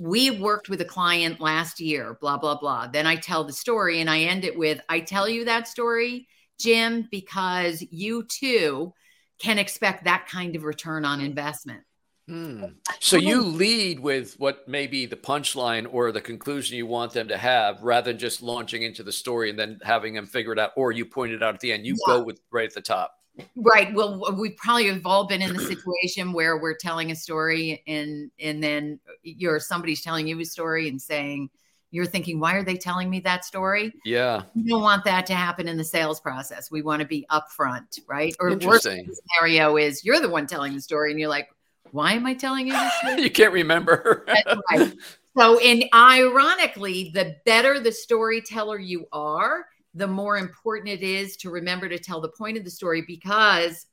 we 0.00 0.30
worked 0.30 0.68
with 0.68 0.80
a 0.80 0.84
client 0.84 1.40
last 1.40 1.80
year, 1.80 2.16
blah, 2.20 2.38
blah, 2.38 2.56
blah. 2.56 2.86
Then 2.86 3.06
I 3.06 3.16
tell 3.16 3.44
the 3.44 3.52
story 3.52 4.00
and 4.00 4.08
I 4.08 4.20
end 4.20 4.44
it 4.44 4.56
with 4.56 4.80
I 4.88 5.00
tell 5.00 5.28
you 5.28 5.44
that 5.46 5.68
story, 5.68 6.28
Jim, 6.58 7.08
because 7.10 7.84
you 7.90 8.24
too 8.24 8.92
can 9.38 9.58
expect 9.58 10.04
that 10.04 10.26
kind 10.28 10.56
of 10.56 10.64
return 10.64 11.04
on 11.04 11.20
investment. 11.20 11.82
Hmm. 12.26 12.64
So 13.00 13.16
you 13.16 13.42
lead 13.42 14.00
with 14.00 14.34
what 14.38 14.68
may 14.68 14.86
be 14.86 15.06
the 15.06 15.16
punchline 15.16 15.86
or 15.90 16.12
the 16.12 16.20
conclusion 16.20 16.76
you 16.76 16.86
want 16.86 17.12
them 17.12 17.28
to 17.28 17.38
have 17.38 17.82
rather 17.82 18.12
than 18.12 18.18
just 18.18 18.42
launching 18.42 18.82
into 18.82 19.02
the 19.02 19.12
story 19.12 19.48
and 19.48 19.58
then 19.58 19.78
having 19.82 20.12
them 20.12 20.26
figure 20.26 20.52
it 20.52 20.58
out, 20.58 20.72
or 20.76 20.92
you 20.92 21.06
point 21.06 21.32
it 21.32 21.42
out 21.42 21.54
at 21.54 21.60
the 21.60 21.72
end. 21.72 21.86
You 21.86 21.96
yeah. 22.06 22.16
go 22.16 22.24
with 22.24 22.38
right 22.52 22.68
at 22.68 22.74
the 22.74 22.82
top. 22.82 23.17
Right. 23.56 23.92
Well, 23.94 24.36
we 24.38 24.50
probably 24.50 24.88
have 24.88 25.06
all 25.06 25.26
been 25.26 25.42
in 25.42 25.54
the 25.54 25.60
situation 25.60 26.32
where 26.32 26.56
we're 26.56 26.76
telling 26.76 27.10
a 27.10 27.16
story 27.16 27.82
and 27.86 28.30
and 28.40 28.62
then 28.62 28.98
uh, 29.08 29.12
you're 29.22 29.60
somebody's 29.60 30.02
telling 30.02 30.26
you 30.26 30.38
a 30.40 30.44
story 30.44 30.88
and 30.88 31.00
saying 31.00 31.50
you're 31.90 32.06
thinking, 32.06 32.38
why 32.38 32.54
are 32.54 32.62
they 32.62 32.76
telling 32.76 33.08
me 33.08 33.20
that 33.20 33.44
story? 33.44 33.92
Yeah. 34.04 34.42
We 34.54 34.64
don't 34.64 34.82
want 34.82 35.04
that 35.04 35.24
to 35.26 35.34
happen 35.34 35.68
in 35.68 35.76
the 35.76 35.84
sales 35.84 36.20
process. 36.20 36.70
We 36.70 36.82
want 36.82 37.00
to 37.00 37.08
be 37.08 37.26
upfront, 37.30 38.00
right? 38.06 38.34
Or 38.38 38.54
worst 38.56 38.82
scenario 38.82 39.76
is 39.76 40.04
you're 40.04 40.20
the 40.20 40.28
one 40.28 40.46
telling 40.46 40.74
the 40.74 40.82
story 40.82 41.12
and 41.12 41.18
you're 41.18 41.30
like, 41.30 41.48
why 41.90 42.12
am 42.12 42.26
I 42.26 42.34
telling 42.34 42.66
you 42.66 42.74
this? 42.74 42.92
you 43.18 43.30
can't 43.30 43.52
remember. 43.52 44.26
right. 44.28 44.92
So, 45.36 45.58
and 45.60 45.84
ironically, 45.94 47.10
the 47.14 47.36
better 47.46 47.78
the 47.78 47.92
storyteller 47.92 48.78
you 48.78 49.06
are, 49.12 49.66
the 49.98 50.06
more 50.06 50.38
important 50.38 50.88
it 50.88 51.02
is 51.02 51.36
to 51.38 51.50
remember 51.50 51.88
to 51.88 51.98
tell 51.98 52.20
the 52.20 52.28
point 52.28 52.56
of 52.56 52.64
the 52.64 52.70
story 52.70 53.02
because 53.06 53.86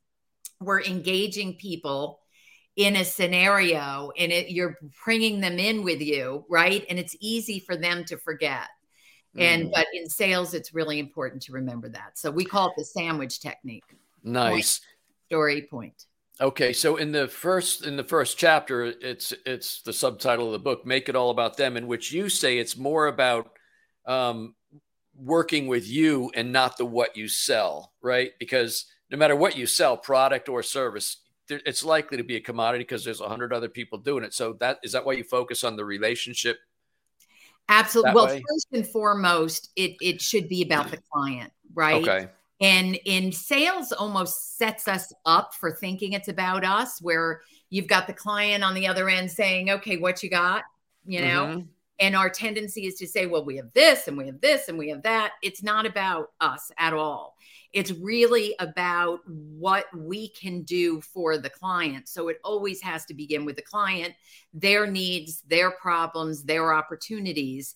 we're 0.61 0.83
engaging 0.83 1.55
people 1.55 2.19
in 2.75 2.97
a 2.97 3.05
scenario 3.05 4.11
and 4.17 4.31
it, 4.31 4.49
you're 4.49 4.77
bringing 5.03 5.39
them 5.39 5.57
in 5.57 5.83
with 5.83 6.01
you, 6.01 6.45
right? 6.49 6.85
And 6.89 6.99
it's 6.99 7.15
easy 7.19 7.59
for 7.59 7.75
them 7.75 8.03
to 8.05 8.17
forget. 8.17 8.67
And 9.37 9.65
mm. 9.65 9.71
but 9.73 9.87
in 9.93 10.07
sales, 10.07 10.53
it's 10.53 10.73
really 10.73 10.99
important 10.99 11.41
to 11.43 11.53
remember 11.53 11.89
that. 11.89 12.17
So 12.17 12.31
we 12.31 12.45
call 12.45 12.69
it 12.69 12.73
the 12.77 12.85
sandwich 12.85 13.39
technique. 13.41 13.83
Nice 14.23 14.79
point, 14.79 14.81
story 15.27 15.67
point. 15.69 16.05
Okay, 16.39 16.71
so 16.71 16.97
in 16.97 17.11
the 17.11 17.27
first 17.27 17.85
in 17.85 17.97
the 17.97 18.03
first 18.03 18.37
chapter, 18.37 18.83
it's 18.85 19.33
it's 19.45 19.81
the 19.81 19.91
subtitle 19.91 20.47
of 20.47 20.51
the 20.53 20.59
book, 20.59 20.85
"Make 20.85 21.09
It 21.09 21.15
All 21.17 21.31
About 21.31 21.57
Them," 21.57 21.75
in 21.75 21.87
which 21.87 22.13
you 22.13 22.29
say 22.29 22.57
it's 22.57 22.77
more 22.77 23.07
about 23.07 23.51
um, 24.05 24.55
working 25.17 25.67
with 25.67 25.87
you 25.87 26.31
and 26.35 26.51
not 26.51 26.77
the 26.77 26.85
what 26.85 27.15
you 27.15 27.27
sell, 27.27 27.93
right? 28.01 28.31
Because 28.39 28.85
no 29.09 29.17
matter 29.17 29.35
what 29.35 29.57
you 29.57 29.65
sell, 29.65 29.97
product 29.97 30.49
or 30.49 30.63
service, 30.63 31.17
it's 31.49 31.83
likely 31.83 32.17
to 32.17 32.23
be 32.23 32.35
a 32.35 32.41
commodity 32.41 32.83
because 32.83 33.03
there's 33.03 33.21
a 33.21 33.29
hundred 33.29 33.53
other 33.53 33.69
people 33.69 33.97
doing 33.97 34.23
it. 34.23 34.33
So 34.33 34.53
that 34.59 34.79
is 34.83 34.93
that 34.93 35.05
why 35.05 35.13
you 35.13 35.23
focus 35.23 35.63
on 35.63 35.75
the 35.75 35.85
relationship. 35.85 36.57
Absolutely. 37.69 38.13
Well, 38.13 38.25
way? 38.27 38.43
first 38.47 38.67
and 38.73 38.87
foremost, 38.87 39.71
it 39.75 39.95
it 40.01 40.21
should 40.21 40.49
be 40.49 40.63
about 40.63 40.91
the 40.91 40.97
client, 41.11 41.51
right? 41.73 42.01
Okay. 42.01 42.27
And 42.61 42.97
in 43.05 43.31
sales 43.31 43.91
almost 43.91 44.57
sets 44.57 44.87
us 44.87 45.13
up 45.25 45.53
for 45.53 45.71
thinking 45.71 46.13
it's 46.13 46.29
about 46.29 46.63
us, 46.63 47.01
where 47.01 47.41
you've 47.69 47.87
got 47.87 48.07
the 48.07 48.13
client 48.13 48.63
on 48.63 48.73
the 48.73 48.87
other 48.87 49.09
end 49.09 49.29
saying, 49.29 49.69
okay, 49.69 49.97
what 49.97 50.23
you 50.23 50.29
got? 50.29 50.63
You 51.05 51.21
know? 51.21 51.45
Mm-hmm. 51.45 51.67
And 51.99 52.15
our 52.15 52.29
tendency 52.29 52.85
is 52.85 52.95
to 52.95 53.07
say, 53.07 53.25
well, 53.25 53.45
we 53.45 53.55
have 53.55 53.71
this 53.73 54.07
and 54.07 54.17
we 54.17 54.27
have 54.27 54.41
this 54.41 54.67
and 54.67 54.77
we 54.77 54.89
have 54.89 55.03
that. 55.03 55.31
It's 55.41 55.63
not 55.63 55.85
about 55.85 56.31
us 56.41 56.71
at 56.77 56.93
all. 56.93 57.35
It's 57.71 57.91
really 57.91 58.55
about 58.59 59.19
what 59.27 59.85
we 59.95 60.29
can 60.29 60.63
do 60.63 61.01
for 61.01 61.37
the 61.37 61.49
client. 61.49 62.07
So 62.07 62.27
it 62.29 62.39
always 62.43 62.81
has 62.81 63.05
to 63.05 63.13
begin 63.13 63.45
with 63.45 63.55
the 63.55 63.61
client, 63.61 64.13
their 64.53 64.87
needs, 64.87 65.41
their 65.47 65.71
problems, 65.71 66.43
their 66.43 66.73
opportunities 66.73 67.75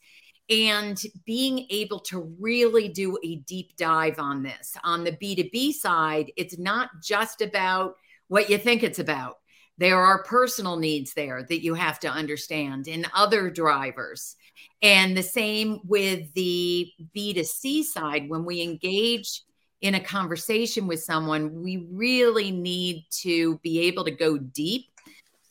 and 0.49 1.03
being 1.25 1.67
able 1.69 1.99
to 1.99 2.35
really 2.39 2.89
do 2.89 3.17
a 3.23 3.35
deep 3.37 3.75
dive 3.77 4.17
on 4.17 4.41
this. 4.41 4.75
On 4.83 5.03
the 5.03 5.11
B2B 5.11 5.73
side, 5.73 6.31
it's 6.37 6.57
not 6.57 6.89
just 7.03 7.41
about 7.41 7.95
what 8.29 8.49
you 8.49 8.57
think 8.57 8.83
it's 8.83 8.99
about. 8.99 9.37
There 9.79 9.97
are 9.97 10.23
personal 10.23 10.75
needs 10.75 11.13
there 11.13 11.41
that 11.43 11.63
you 11.63 11.73
have 11.73 11.99
to 12.01 12.09
understand 12.09 12.89
in 12.89 13.07
other 13.15 13.49
drivers. 13.49 14.35
And 14.81 15.15
the 15.15 15.23
same 15.23 15.79
with 15.85 16.33
the 16.33 16.91
B2C 17.15 17.85
side. 17.85 18.29
When 18.29 18.43
we 18.43 18.61
engage 18.61 19.43
in 19.79 19.95
a 19.95 19.99
conversation 20.01 20.85
with 20.85 21.01
someone, 21.01 21.63
we 21.63 21.87
really 21.91 22.51
need 22.51 23.05
to 23.21 23.57
be 23.59 23.79
able 23.87 24.03
to 24.03 24.11
go 24.11 24.37
deep 24.37 24.87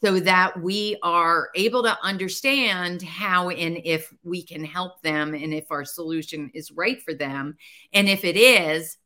so 0.05 0.21
that 0.21 0.61
we 0.61 0.99
are 1.03 1.49
able 1.55 1.83
to 1.83 1.99
understand 2.03 3.01
how 3.01 3.49
and 3.49 3.79
if 3.83 4.13
we 4.25 4.43
can 4.43 4.63
help 4.63 5.01
them 5.01 5.33
and 5.33 5.55
if 5.55 5.71
our 5.71 5.87
solution 5.87 6.51
is 6.53 6.71
right 6.71 7.01
for 7.03 7.15
them. 7.15 7.57
And 7.95 8.11
if 8.11 8.27
it 8.27 8.37
is, 8.37 8.99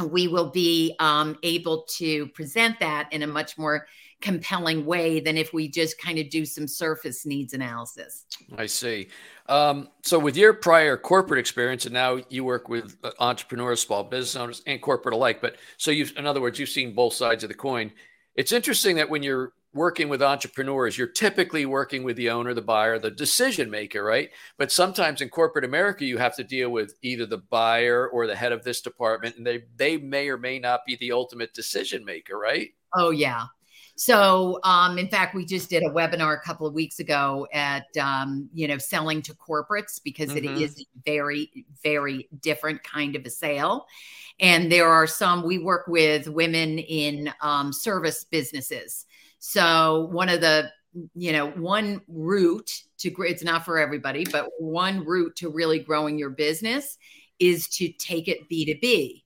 we 0.00 0.28
will 0.28 0.50
be 0.50 0.94
um, 1.00 1.36
able 1.42 1.82
to 1.96 2.28
present 2.28 2.78
that 2.78 3.12
in 3.12 3.22
a 3.22 3.26
much 3.26 3.58
more 3.58 3.86
compelling 4.22 4.86
way 4.86 5.20
than 5.20 5.36
if 5.36 5.52
we 5.52 5.68
just 5.68 6.00
kind 6.00 6.18
of 6.18 6.30
do 6.30 6.46
some 6.46 6.66
surface 6.66 7.26
needs 7.26 7.52
analysis. 7.52 8.24
I 8.56 8.66
see. 8.66 9.08
Um, 9.48 9.88
so, 10.02 10.18
with 10.18 10.36
your 10.36 10.54
prior 10.54 10.96
corporate 10.96 11.40
experience, 11.40 11.84
and 11.84 11.92
now 11.92 12.20
you 12.28 12.44
work 12.44 12.68
with 12.68 12.96
entrepreneurs, 13.18 13.82
small 13.82 14.04
business 14.04 14.36
owners, 14.36 14.62
and 14.66 14.80
corporate 14.80 15.14
alike, 15.14 15.40
but 15.40 15.56
so 15.76 15.90
you've, 15.90 16.16
in 16.16 16.26
other 16.26 16.40
words, 16.40 16.58
you've 16.58 16.68
seen 16.68 16.94
both 16.94 17.14
sides 17.14 17.44
of 17.44 17.48
the 17.48 17.54
coin. 17.54 17.92
It's 18.36 18.52
interesting 18.52 18.96
that 18.96 19.10
when 19.10 19.22
you're 19.22 19.52
working 19.74 20.08
with 20.08 20.22
entrepreneurs, 20.22 20.98
you're 20.98 21.06
typically 21.06 21.66
working 21.66 22.02
with 22.02 22.16
the 22.16 22.30
owner, 22.30 22.54
the 22.54 22.62
buyer, 22.62 22.98
the 22.98 23.10
decision 23.10 23.70
maker, 23.70 24.04
right? 24.04 24.30
But 24.58 24.70
sometimes 24.70 25.20
in 25.20 25.28
corporate 25.28 25.64
America, 25.64 26.04
you 26.04 26.18
have 26.18 26.36
to 26.36 26.44
deal 26.44 26.70
with 26.70 26.94
either 27.02 27.26
the 27.26 27.38
buyer 27.38 28.08
or 28.08 28.26
the 28.26 28.36
head 28.36 28.52
of 28.52 28.64
this 28.64 28.80
department, 28.80 29.36
and 29.36 29.46
they 29.46 29.64
they 29.76 29.96
may 29.96 30.28
or 30.28 30.38
may 30.38 30.58
not 30.58 30.84
be 30.86 30.96
the 30.96 31.12
ultimate 31.12 31.54
decision 31.54 32.04
maker, 32.04 32.38
right? 32.38 32.70
Oh 32.94 33.10
yeah. 33.10 33.46
So, 34.04 34.58
um, 34.64 34.98
in 34.98 35.08
fact, 35.08 35.34
we 35.34 35.44
just 35.44 35.70
did 35.70 35.82
a 35.82 35.90
webinar 35.90 36.36
a 36.36 36.40
couple 36.40 36.66
of 36.66 36.74
weeks 36.74 36.98
ago 36.98 37.46
at 37.52 37.86
um, 37.96 38.48
you 38.52 38.66
know 38.68 38.78
selling 38.78 39.22
to 39.22 39.34
corporates 39.34 40.00
because 40.02 40.30
mm-hmm. 40.30 40.44
it 40.56 40.62
is 40.62 40.80
a 40.80 40.84
very 41.04 41.66
very 41.82 42.28
different 42.40 42.82
kind 42.82 43.16
of 43.16 43.24
a 43.24 43.30
sale. 43.30 43.86
And 44.40 44.72
there 44.72 44.88
are 44.88 45.06
some 45.06 45.44
we 45.44 45.58
work 45.58 45.86
with 45.86 46.26
women 46.26 46.78
in 46.78 47.32
um, 47.40 47.72
service 47.72 48.24
businesses 48.24 49.06
so 49.44 50.08
one 50.12 50.28
of 50.28 50.40
the 50.40 50.70
you 51.16 51.32
know 51.32 51.50
one 51.50 52.00
route 52.06 52.70
to 52.96 53.12
it's 53.22 53.42
not 53.42 53.64
for 53.64 53.76
everybody 53.76 54.24
but 54.30 54.48
one 54.60 55.04
route 55.04 55.34
to 55.34 55.48
really 55.48 55.80
growing 55.80 56.16
your 56.16 56.30
business 56.30 56.96
is 57.40 57.66
to 57.66 57.90
take 57.94 58.28
it 58.28 58.48
b2b 58.48 59.21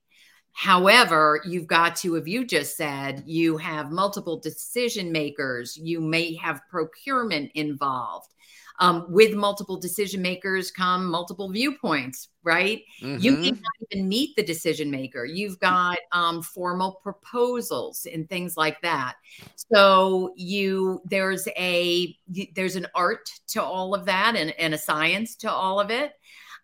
however 0.57 1.39
you've 1.45 1.67
got 1.67 1.95
to 1.95 2.15
if 2.15 2.27
you 2.27 2.43
just 2.43 2.75
said 2.75 3.23
you 3.27 3.57
have 3.57 3.91
multiple 3.91 4.39
decision 4.39 5.11
makers 5.11 5.77
you 5.77 6.01
may 6.01 6.33
have 6.35 6.61
procurement 6.69 7.51
involved 7.53 8.33
um, 8.79 9.05
with 9.09 9.33
multiple 9.33 9.77
decision 9.77 10.21
makers 10.21 10.69
come 10.69 11.05
multiple 11.07 11.49
viewpoints, 11.49 12.29
right? 12.43 12.83
Mm-hmm. 13.01 13.21
You 13.21 13.31
may 13.31 13.51
not 13.51 13.91
even 13.91 14.07
meet 14.07 14.35
the 14.35 14.43
decision 14.43 14.91
maker. 14.91 15.25
You've 15.25 15.59
got 15.59 15.97
um, 16.11 16.41
formal 16.43 16.99
proposals 17.01 18.05
and 18.11 18.29
things 18.29 18.55
like 18.55 18.79
that. 18.81 19.15
So 19.55 20.33
you 20.35 21.01
there's 21.05 21.47
a 21.57 22.15
there's 22.55 22.75
an 22.75 22.87
art 22.93 23.29
to 23.49 23.63
all 23.63 23.95
of 23.95 24.05
that 24.05 24.35
and, 24.35 24.53
and 24.59 24.73
a 24.73 24.77
science 24.77 25.35
to 25.37 25.51
all 25.51 25.79
of 25.79 25.89
it. 25.89 26.13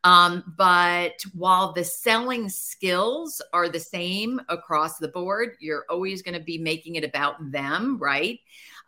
Um, 0.04 0.54
but 0.58 1.24
while 1.34 1.72
the 1.72 1.84
selling 1.84 2.50
skills 2.50 3.42
are 3.54 3.70
the 3.70 3.80
same 3.80 4.42
across 4.50 4.98
the 4.98 5.08
board, 5.08 5.56
you're 5.60 5.86
always 5.90 6.22
going 6.22 6.38
to 6.38 6.44
be 6.44 6.58
making 6.58 6.96
it 6.96 7.06
about 7.06 7.52
them, 7.52 7.98
right? 8.00 8.40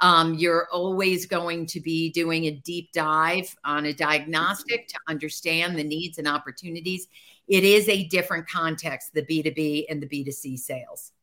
Um, 0.01 0.33
you're 0.33 0.67
always 0.73 1.25
going 1.25 1.67
to 1.67 1.79
be 1.79 2.09
doing 2.09 2.45
a 2.45 2.51
deep 2.51 2.91
dive 2.91 3.55
on 3.63 3.85
a 3.85 3.93
diagnostic 3.93 4.89
to 4.89 4.99
understand 5.07 5.77
the 5.77 5.83
needs 5.85 6.17
and 6.17 6.27
opportunities. 6.27 7.07
It 7.47 7.63
is 7.63 7.87
a 7.87 8.07
different 8.07 8.49
context, 8.49 9.13
the 9.13 9.21
B2B 9.21 9.85
and 9.89 10.01
the 10.01 10.07
B2C 10.07 10.59
sales. 10.59 11.13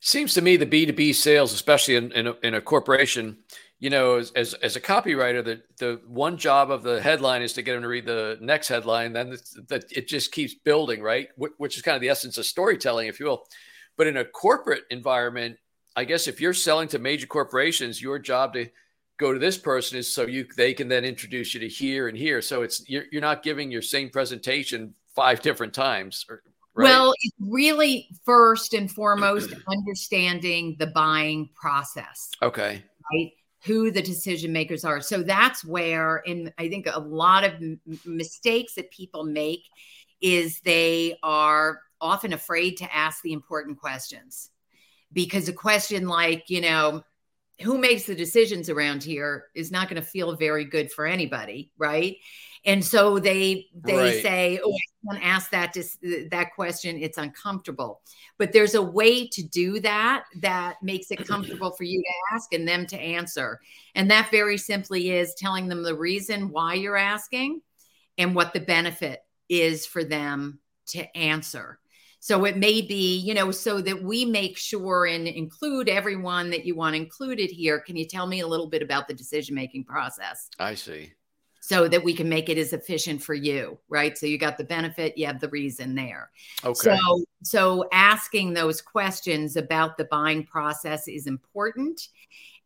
Seems 0.00 0.34
to 0.34 0.42
me 0.42 0.56
the 0.56 0.66
B2B 0.66 1.14
sales, 1.14 1.54
especially 1.54 1.96
in, 1.96 2.12
in, 2.12 2.26
a, 2.26 2.32
in 2.42 2.54
a 2.54 2.60
corporation, 2.60 3.38
you 3.78 3.90
know, 3.90 4.16
as, 4.16 4.30
as, 4.32 4.54
as, 4.54 4.76
a 4.76 4.80
copywriter, 4.80 5.44
the, 5.44 5.62
the 5.78 6.00
one 6.06 6.38
job 6.38 6.70
of 6.70 6.82
the 6.82 7.00
headline 7.00 7.42
is 7.42 7.52
to 7.54 7.62
get 7.62 7.74
them 7.74 7.82
to 7.82 7.88
read 7.88 8.06
the 8.06 8.38
next 8.40 8.68
headline. 8.68 9.12
Then 9.12 9.36
that 9.68 9.84
it 9.92 10.08
just 10.08 10.32
keeps 10.32 10.54
building, 10.54 11.02
right? 11.02 11.28
Which 11.36 11.76
is 11.76 11.82
kind 11.82 11.94
of 11.94 12.00
the 12.00 12.08
essence 12.08 12.38
of 12.38 12.46
storytelling, 12.46 13.06
if 13.06 13.20
you 13.20 13.26
will. 13.26 13.46
But 13.96 14.06
in 14.06 14.16
a 14.16 14.24
corporate 14.24 14.84
environment, 14.90 15.58
I 15.94 16.04
guess 16.04 16.26
if 16.26 16.40
you're 16.40 16.54
selling 16.54 16.88
to 16.88 16.98
major 16.98 17.26
corporations, 17.26 18.00
your 18.00 18.18
job 18.18 18.54
to 18.54 18.66
go 19.18 19.32
to 19.32 19.38
this 19.38 19.58
person 19.58 19.98
is 19.98 20.12
so 20.12 20.26
you 20.26 20.46
they 20.56 20.74
can 20.74 20.88
then 20.88 21.04
introduce 21.04 21.54
you 21.54 21.60
to 21.60 21.68
here 21.68 22.08
and 22.08 22.16
here. 22.16 22.40
So 22.40 22.62
it's 22.62 22.88
you're, 22.88 23.04
you're 23.12 23.22
not 23.22 23.42
giving 23.42 23.70
your 23.70 23.82
same 23.82 24.08
presentation 24.08 24.94
five 25.14 25.40
different 25.40 25.74
times. 25.74 26.24
Right? 26.74 26.84
Well, 26.84 27.14
it's 27.22 27.34
really 27.40 28.08
first 28.24 28.74
and 28.74 28.90
foremost 28.90 29.52
understanding 29.68 30.76
the 30.78 30.88
buying 30.88 31.48
process. 31.54 32.30
Okay. 32.42 32.82
Right. 33.12 33.32
Who 33.66 33.90
the 33.90 34.02
decision 34.02 34.52
makers 34.52 34.84
are. 34.84 35.00
So 35.00 35.22
that's 35.22 35.64
where, 35.64 36.22
and 36.26 36.52
I 36.58 36.68
think 36.68 36.86
a 36.86 37.00
lot 37.00 37.44
of 37.44 37.54
m- 37.54 37.80
mistakes 38.04 38.74
that 38.74 38.90
people 38.90 39.24
make 39.24 39.62
is 40.20 40.60
they 40.60 41.18
are 41.22 41.80
often 42.00 42.32
afraid 42.32 42.76
to 42.78 42.94
ask 42.94 43.22
the 43.22 43.32
important 43.32 43.78
questions 43.78 44.50
because 45.12 45.48
a 45.48 45.52
question 45.52 46.08
like, 46.08 46.44
you 46.48 46.60
know, 46.60 47.02
who 47.62 47.78
makes 47.78 48.04
the 48.04 48.14
decisions 48.14 48.68
around 48.68 49.02
here 49.02 49.46
is 49.54 49.70
not 49.70 49.88
going 49.88 50.00
to 50.00 50.06
feel 50.06 50.36
very 50.36 50.64
good 50.64 50.92
for 50.92 51.06
anybody, 51.06 51.72
right? 51.78 52.16
And 52.66 52.84
so 52.84 53.20
they 53.20 53.68
they 53.84 53.96
right. 53.96 54.22
say, 54.22 54.60
"Oh, 54.62 54.74
I 54.74 55.14
can't 55.14 55.24
ask 55.24 55.50
that 55.52 55.76
that 56.30 56.54
question. 56.54 56.98
It's 57.00 57.16
uncomfortable." 57.16 58.02
But 58.38 58.52
there's 58.52 58.74
a 58.74 58.82
way 58.82 59.28
to 59.28 59.42
do 59.42 59.78
that 59.80 60.24
that 60.40 60.82
makes 60.82 61.12
it 61.12 61.26
comfortable 61.26 61.70
for 61.70 61.84
you 61.84 62.02
to 62.02 62.34
ask 62.34 62.52
and 62.52 62.66
them 62.66 62.84
to 62.88 62.98
answer. 62.98 63.60
And 63.94 64.10
that 64.10 64.30
very 64.32 64.58
simply 64.58 65.12
is 65.12 65.34
telling 65.34 65.68
them 65.68 65.84
the 65.84 65.94
reason 65.94 66.50
why 66.50 66.74
you're 66.74 66.96
asking 66.96 67.62
and 68.18 68.34
what 68.34 68.52
the 68.52 68.60
benefit 68.60 69.20
is 69.48 69.86
for 69.86 70.02
them 70.02 70.58
to 70.86 71.16
answer. 71.16 71.78
So 72.18 72.44
it 72.44 72.56
may 72.56 72.82
be, 72.82 73.18
you 73.18 73.34
know, 73.34 73.52
so 73.52 73.80
that 73.82 74.02
we 74.02 74.24
make 74.24 74.58
sure 74.58 75.06
and 75.06 75.28
include 75.28 75.88
everyone 75.88 76.50
that 76.50 76.64
you 76.66 76.74
want 76.74 76.96
included 76.96 77.50
here. 77.50 77.78
Can 77.78 77.94
you 77.94 78.04
tell 78.04 78.26
me 78.26 78.40
a 78.40 78.46
little 78.46 78.66
bit 78.66 78.82
about 78.82 79.06
the 79.06 79.14
decision 79.14 79.54
making 79.54 79.84
process? 79.84 80.50
I 80.58 80.74
see. 80.74 81.12
So 81.66 81.88
that 81.88 82.04
we 82.04 82.14
can 82.14 82.28
make 82.28 82.48
it 82.48 82.58
as 82.58 82.72
efficient 82.72 83.20
for 83.20 83.34
you, 83.34 83.76
right? 83.88 84.16
So 84.16 84.24
you 84.26 84.38
got 84.38 84.56
the 84.56 84.62
benefit, 84.62 85.18
you 85.18 85.26
have 85.26 85.40
the 85.40 85.48
reason 85.48 85.96
there. 85.96 86.30
Okay. 86.64 86.96
So 86.96 87.24
so 87.42 87.88
asking 87.90 88.54
those 88.54 88.80
questions 88.80 89.56
about 89.56 89.98
the 89.98 90.04
buying 90.04 90.44
process 90.44 91.08
is 91.08 91.26
important 91.26 92.06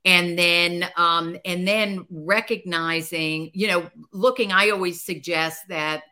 and 0.05 0.39
then 0.39 0.87
um, 0.97 1.37
and 1.45 1.67
then 1.67 2.07
recognizing 2.11 3.51
you 3.53 3.69
know 3.69 3.91
looking 4.13 4.53
i 4.53 4.71
always 4.71 5.03
suggest 5.03 5.69
that 5.69 6.03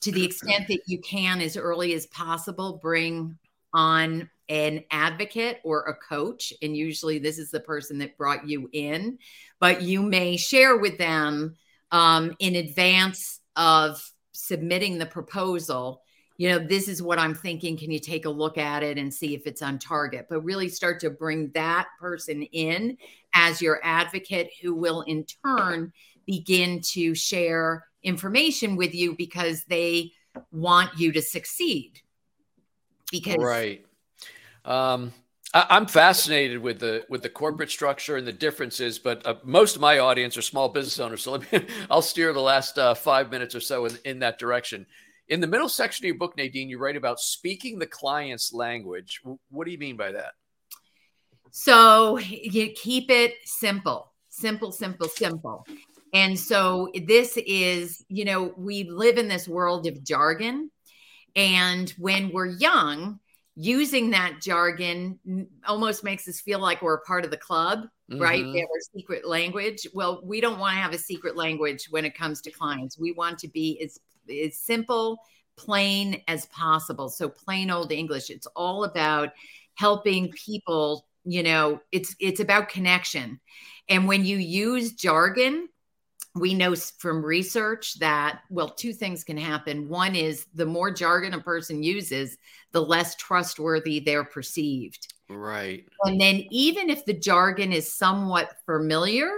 to 0.00 0.12
the 0.12 0.24
extent 0.24 0.68
that 0.68 0.80
you 0.86 1.00
can 1.00 1.40
as 1.40 1.56
early 1.56 1.94
as 1.94 2.06
possible 2.06 2.78
bring 2.82 3.36
on 3.72 4.28
an 4.48 4.84
advocate 4.90 5.60
or 5.64 5.82
a 5.84 5.94
coach 5.94 6.52
and 6.62 6.76
usually 6.76 7.18
this 7.18 7.38
is 7.38 7.50
the 7.50 7.60
person 7.60 7.98
that 7.98 8.16
brought 8.16 8.46
you 8.46 8.68
in 8.72 9.18
but 9.58 9.82
you 9.82 10.02
may 10.02 10.36
share 10.36 10.76
with 10.76 10.98
them 10.98 11.56
um, 11.94 12.34
in 12.40 12.56
advance 12.56 13.40
of 13.56 14.02
submitting 14.32 14.98
the 14.98 15.06
proposal 15.06 16.02
you 16.36 16.48
know, 16.48 16.58
this 16.58 16.88
is 16.88 17.00
what 17.00 17.18
I'm 17.18 17.34
thinking. 17.34 17.76
Can 17.76 17.92
you 17.92 18.00
take 18.00 18.24
a 18.24 18.30
look 18.30 18.58
at 18.58 18.82
it 18.82 18.98
and 18.98 19.14
see 19.14 19.34
if 19.34 19.46
it's 19.46 19.62
on 19.62 19.78
target? 19.78 20.26
But 20.28 20.40
really 20.40 20.68
start 20.68 20.98
to 21.00 21.10
bring 21.10 21.50
that 21.54 21.86
person 22.00 22.42
in 22.42 22.98
as 23.34 23.62
your 23.62 23.80
advocate 23.84 24.50
who 24.60 24.74
will 24.74 25.02
in 25.02 25.24
turn 25.44 25.92
begin 26.26 26.80
to 26.92 27.14
share 27.14 27.84
information 28.02 28.74
with 28.74 28.94
you 28.94 29.14
because 29.14 29.62
they 29.64 30.10
want 30.50 30.98
you 30.98 31.12
to 31.12 31.22
succeed. 31.22 32.00
Because 33.12 33.36
right. 33.36 33.84
Um, 34.64 35.12
I, 35.54 35.76
am 35.76 35.86
fascinated 35.86 36.58
with 36.58 36.80
the 36.80 37.06
with 37.08 37.22
the 37.22 37.28
corporate 37.28 37.70
structure 37.70 38.16
and 38.16 38.26
the 38.26 38.32
differences, 38.32 38.98
but 38.98 39.24
uh, 39.24 39.36
most 39.44 39.76
of 39.76 39.80
my 39.80 40.00
audience 40.00 40.36
are 40.36 40.42
small 40.42 40.68
business 40.68 40.98
owners. 40.98 41.22
So 41.22 41.32
let 41.32 41.52
me, 41.52 41.66
I'll 41.90 42.02
steer 42.02 42.32
the 42.32 42.40
last 42.40 42.76
uh, 42.76 42.94
five 42.94 43.30
minutes 43.30 43.54
or 43.54 43.60
so 43.60 43.86
in, 43.86 43.96
in 44.04 44.18
that 44.18 44.38
direction. 44.38 44.84
In 45.28 45.40
the 45.40 45.46
middle 45.46 45.68
section 45.68 46.04
of 46.04 46.08
your 46.08 46.18
book, 46.18 46.36
Nadine, 46.36 46.68
you 46.68 46.78
write 46.78 46.96
about 46.96 47.20
speaking 47.20 47.78
the 47.78 47.86
client's 47.86 48.52
language. 48.52 49.22
What 49.48 49.64
do 49.64 49.70
you 49.70 49.78
mean 49.78 49.96
by 49.96 50.12
that? 50.12 50.32
So 51.50 52.18
you 52.18 52.72
keep 52.72 53.10
it 53.10 53.34
simple, 53.44 54.12
simple, 54.28 54.72
simple, 54.72 55.08
simple. 55.08 55.64
And 56.12 56.38
so 56.38 56.90
this 57.06 57.38
is, 57.38 58.04
you 58.08 58.24
know, 58.24 58.52
we 58.56 58.84
live 58.90 59.18
in 59.18 59.28
this 59.28 59.48
world 59.48 59.86
of 59.86 60.04
jargon. 60.04 60.70
And 61.36 61.90
when 61.96 62.30
we're 62.32 62.46
young, 62.46 63.18
using 63.56 64.10
that 64.10 64.40
jargon 64.40 65.18
almost 65.66 66.02
makes 66.02 66.26
us 66.26 66.40
feel 66.40 66.58
like 66.58 66.82
we're 66.82 66.94
a 66.94 67.00
part 67.02 67.24
of 67.24 67.30
the 67.30 67.36
club, 67.36 67.86
mm-hmm. 68.10 68.20
right? 68.20 68.44
We 68.44 68.58
have 68.58 68.68
our 68.68 68.96
secret 68.96 69.26
language. 69.26 69.86
Well, 69.94 70.20
we 70.24 70.40
don't 70.40 70.58
want 70.58 70.74
to 70.74 70.80
have 70.80 70.92
a 70.92 70.98
secret 70.98 71.36
language 71.36 71.86
when 71.90 72.04
it 72.04 72.16
comes 72.16 72.40
to 72.42 72.50
clients. 72.50 72.98
We 72.98 73.12
want 73.12 73.38
to 73.40 73.48
be 73.48 73.80
as, 73.82 73.98
as 74.28 74.58
simple, 74.58 75.18
plain 75.56 76.22
as 76.26 76.46
possible. 76.46 77.08
So 77.08 77.28
plain 77.28 77.70
old 77.70 77.92
English. 77.92 78.30
It's 78.30 78.48
all 78.56 78.84
about 78.84 79.30
helping 79.76 80.30
people, 80.32 81.06
you 81.24 81.42
know, 81.42 81.80
it's 81.92 82.14
it's 82.20 82.40
about 82.40 82.68
connection. 82.68 83.40
And 83.88 84.08
when 84.08 84.24
you 84.24 84.38
use 84.38 84.92
jargon, 84.92 85.68
we 86.34 86.52
know 86.52 86.74
from 86.74 87.24
research 87.24 87.98
that 88.00 88.40
well 88.50 88.68
two 88.68 88.92
things 88.92 89.22
can 89.22 89.36
happen. 89.36 89.88
One 89.88 90.16
is 90.16 90.46
the 90.54 90.66
more 90.66 90.90
jargon 90.90 91.34
a 91.34 91.40
person 91.40 91.82
uses 91.82 92.36
the 92.72 92.82
less 92.82 93.14
trustworthy 93.16 94.00
they're 94.00 94.24
perceived. 94.24 95.14
Right. 95.28 95.86
And 96.02 96.20
then 96.20 96.44
even 96.50 96.90
if 96.90 97.04
the 97.04 97.14
jargon 97.14 97.72
is 97.72 97.90
somewhat 97.90 98.56
familiar 98.66 99.30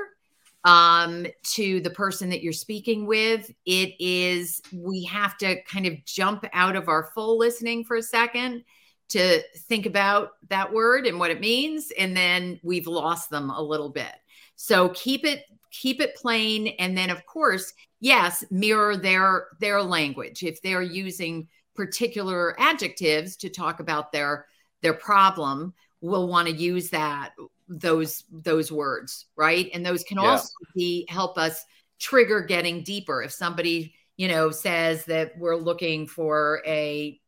um, 0.64 1.26
to 1.54 1.80
the 1.80 1.90
person 1.90 2.30
that 2.30 2.42
you're 2.42 2.52
speaking 2.52 3.06
with 3.06 3.50
it 3.66 3.94
is 4.00 4.60
we 4.72 5.04
have 5.04 5.38
to 5.38 5.62
kind 5.62 5.86
of 5.86 6.04
jump 6.04 6.44
out 6.52 6.74
of 6.74 6.88
our 6.88 7.10
full 7.14 7.38
listening 7.38 7.84
for 7.84 7.96
a 7.96 8.02
second 8.02 8.64
to 9.08 9.40
think 9.68 9.86
about 9.86 10.32
that 10.48 10.72
word 10.72 11.06
and 11.06 11.18
what 11.18 11.30
it 11.30 11.40
means 11.40 11.92
and 11.98 12.16
then 12.16 12.58
we've 12.62 12.86
lost 12.86 13.30
them 13.30 13.50
a 13.50 13.62
little 13.62 13.88
bit. 13.88 14.12
So 14.56 14.88
keep 14.90 15.24
it 15.24 15.44
keep 15.70 16.00
it 16.00 16.16
plain 16.16 16.68
and 16.78 16.96
then 16.96 17.10
of 17.10 17.26
course 17.26 17.72
yes 18.00 18.44
mirror 18.50 18.96
their 18.96 19.48
their 19.60 19.82
language. 19.82 20.42
If 20.42 20.62
they're 20.62 20.82
using 20.82 21.48
particular 21.74 22.58
adjectives 22.58 23.36
to 23.36 23.48
talk 23.48 23.80
about 23.80 24.12
their 24.12 24.46
their 24.82 24.94
problem 24.94 25.74
we'll 26.00 26.28
want 26.28 26.48
to 26.48 26.54
use 26.54 26.90
that 26.90 27.32
those 27.68 28.24
those 28.30 28.70
words 28.70 29.26
right? 29.36 29.70
And 29.72 29.84
those 29.84 30.04
can 30.04 30.18
yeah. 30.18 30.30
also 30.30 30.48
be 30.74 31.06
help 31.08 31.38
us 31.38 31.64
trigger 31.98 32.40
getting 32.40 32.82
deeper. 32.82 33.22
If 33.22 33.32
somebody 33.32 33.94
you 34.16 34.28
know 34.28 34.50
says 34.50 35.04
that 35.06 35.36
we're 35.38 35.56
looking 35.56 36.06
for 36.06 36.62
a 36.66 37.20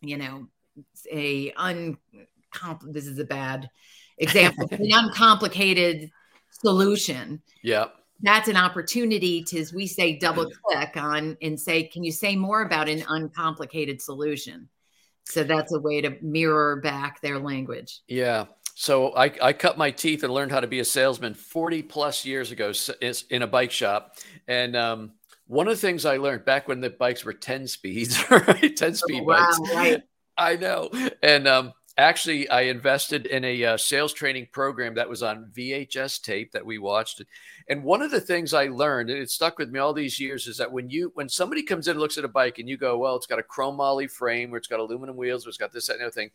you 0.00 0.16
know 0.16 0.48
a 1.10 1.52
un 1.52 1.96
this 2.88 3.06
is 3.06 3.18
a 3.18 3.24
bad 3.24 3.68
example 4.18 4.66
an 4.70 4.90
uncomplicated 4.92 6.10
solution. 6.60 7.42
Yeah. 7.62 7.86
That's 8.22 8.48
an 8.48 8.56
opportunity 8.56 9.44
to, 9.44 9.58
as 9.58 9.74
we 9.74 9.86
say, 9.86 10.18
double 10.18 10.50
click 10.64 10.96
on 10.96 11.36
and 11.42 11.60
say, 11.60 11.84
can 11.84 12.02
you 12.02 12.12
say 12.12 12.34
more 12.34 12.62
about 12.62 12.88
an 12.88 13.04
uncomplicated 13.08 14.00
solution? 14.00 14.68
So 15.24 15.44
that's 15.44 15.74
a 15.74 15.80
way 15.80 16.00
to 16.00 16.16
mirror 16.22 16.76
back 16.76 17.20
their 17.20 17.38
language. 17.38 18.00
Yeah. 18.08 18.46
So 18.74 19.14
I, 19.14 19.32
I 19.42 19.52
cut 19.52 19.76
my 19.76 19.90
teeth 19.90 20.22
and 20.22 20.32
learned 20.32 20.52
how 20.52 20.60
to 20.60 20.66
be 20.66 20.80
a 20.80 20.84
salesman 20.84 21.34
40 21.34 21.82
plus 21.82 22.24
years 22.24 22.52
ago 22.52 22.72
in 23.30 23.42
a 23.42 23.46
bike 23.46 23.70
shop. 23.70 24.16
And 24.48 24.76
um, 24.76 25.12
one 25.46 25.66
of 25.66 25.74
the 25.74 25.80
things 25.80 26.06
I 26.06 26.16
learned 26.16 26.44
back 26.44 26.68
when 26.68 26.80
the 26.80 26.90
bikes 26.90 27.24
were 27.24 27.32
10 27.32 27.66
speeds, 27.66 28.18
right? 28.30 28.74
10 28.74 28.94
speed 28.94 29.22
oh, 29.22 29.24
wow, 29.24 29.46
bikes. 29.58 29.74
Right. 29.74 30.02
I 30.36 30.56
know. 30.56 30.90
And 31.22 31.48
um, 31.48 31.72
actually 31.98 32.48
i 32.50 32.62
invested 32.62 33.26
in 33.26 33.44
a 33.44 33.64
uh, 33.64 33.76
sales 33.76 34.12
training 34.12 34.46
program 34.52 34.94
that 34.94 35.08
was 35.08 35.22
on 35.22 35.50
vhs 35.56 36.20
tape 36.20 36.52
that 36.52 36.64
we 36.64 36.78
watched. 36.78 37.22
And 37.68 37.82
one 37.82 38.02
of 38.02 38.10
the 38.10 38.20
things 38.20 38.52
i 38.52 38.66
learned 38.66 39.10
and 39.10 39.18
it 39.18 39.30
stuck 39.30 39.58
with 39.58 39.70
me 39.70 39.78
all 39.78 39.94
these 39.94 40.20
years 40.20 40.46
is 40.46 40.58
that 40.58 40.70
when 40.70 40.90
you 40.90 41.10
when 41.14 41.28
somebody 41.28 41.62
comes 41.62 41.88
in 41.88 41.92
and 41.92 42.00
looks 42.00 42.18
at 42.18 42.24
a 42.24 42.28
bike 42.28 42.58
and 42.58 42.68
you 42.68 42.76
go 42.76 42.98
well 42.98 43.16
it's 43.16 43.26
got 43.26 43.38
a 43.38 43.42
chromoly 43.42 44.10
frame 44.10 44.52
or 44.52 44.58
it's 44.58 44.68
got 44.68 44.80
aluminum 44.80 45.16
wheels 45.16 45.46
or 45.46 45.48
it's 45.48 45.58
got 45.58 45.72
this 45.72 45.86
that 45.86 46.00
and 46.00 46.12
thing 46.12 46.30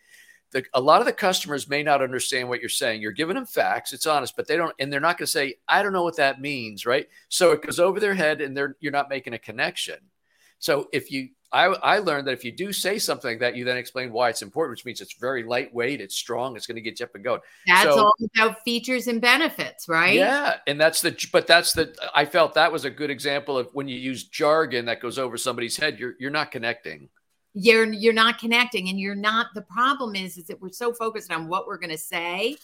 the, 0.52 0.66
a 0.74 0.82
lot 0.82 1.00
of 1.00 1.06
the 1.06 1.14
customers 1.14 1.70
may 1.70 1.82
not 1.82 2.02
understand 2.02 2.50
what 2.50 2.60
you're 2.60 2.68
saying. 2.68 3.02
You're 3.02 3.14
giving 3.14 3.36
them 3.36 3.46
facts. 3.46 3.94
It's 3.94 4.08
honest 4.08 4.36
but 4.36 4.48
they 4.48 4.58
don't 4.58 4.74
and 4.80 4.92
they're 4.92 5.00
not 5.00 5.18
going 5.18 5.28
to 5.28 5.32
say 5.32 5.56
i 5.68 5.84
don't 5.84 5.94
know 5.94 6.04
what 6.04 6.18
that 6.18 6.42
means 6.42 6.86
right? 6.86 7.08
So 7.30 7.52
it 7.52 7.62
goes 7.62 7.80
over 7.80 8.00
their 8.00 8.16
head 8.16 8.42
and 8.42 8.58
they're 8.58 8.78
you're 8.80 8.92
not 8.92 9.10
making 9.10 9.34
a 9.34 9.40
connection. 9.40 9.98
So 10.58 10.90
if 10.92 11.12
you 11.12 11.30
I, 11.54 11.66
I 11.66 12.00
learned 12.00 12.28
that 12.28 12.32
if 12.32 12.46
you 12.46 12.52
do 12.52 12.72
say 12.72 12.98
something 12.98 13.32
like 13.32 13.40
that, 13.40 13.56
you 13.56 13.66
then 13.66 13.78
explain 13.78 14.14
why 14.14 14.30
it's 14.30 14.42
important, 14.42 14.72
which 14.78 14.86
means 14.86 15.02
it's 15.02 15.14
very 15.14 15.44
lightweight, 15.44 16.00
it's 16.00 16.16
strong, 16.16 16.56
it's 16.56 16.66
going 16.66 16.76
to 16.76 16.82
get 16.82 17.00
you 17.00 17.06
up 17.06 17.14
and 17.16 17.24
going. 17.24 17.42
That's 17.68 17.84
so, 17.84 18.06
all 18.06 18.14
about 18.36 18.64
features 18.64 19.08
and 19.08 19.20
benefits, 19.20 19.90
right? 19.90 20.16
Yeah, 20.16 20.58
and 20.66 20.80
that's 20.80 21.02
the. 21.02 21.18
But 21.34 21.48
that's 21.48 21.74
the. 21.74 21.94
I 22.16 22.26
felt 22.26 22.54
that 22.54 22.72
was 22.72 22.86
a 22.86 22.90
good 22.90 23.10
example 23.10 23.58
of 23.58 23.70
when 23.74 23.88
you 23.88 23.98
use 23.98 24.24
jargon 24.24 24.86
that 24.86 25.02
goes 25.02 25.20
over 25.20 25.38
somebody's 25.38 25.76
head, 25.76 26.00
you're 26.00 26.16
you're 26.20 26.32
not 26.32 26.52
connecting. 26.52 27.10
You're 27.54 27.92
you're 27.92 28.14
not 28.14 28.40
connecting, 28.40 28.88
and 28.88 28.98
you're 28.98 29.14
not. 29.16 29.48
The 29.54 29.64
problem 29.64 30.16
is, 30.16 30.38
is 30.38 30.46
that 30.46 30.62
we're 30.62 30.72
so 30.72 30.94
focused 30.94 31.34
on 31.34 31.50
what 31.50 31.68
we're 31.68 31.80
going 31.80 31.90
to 31.90 31.98
say 31.98 32.56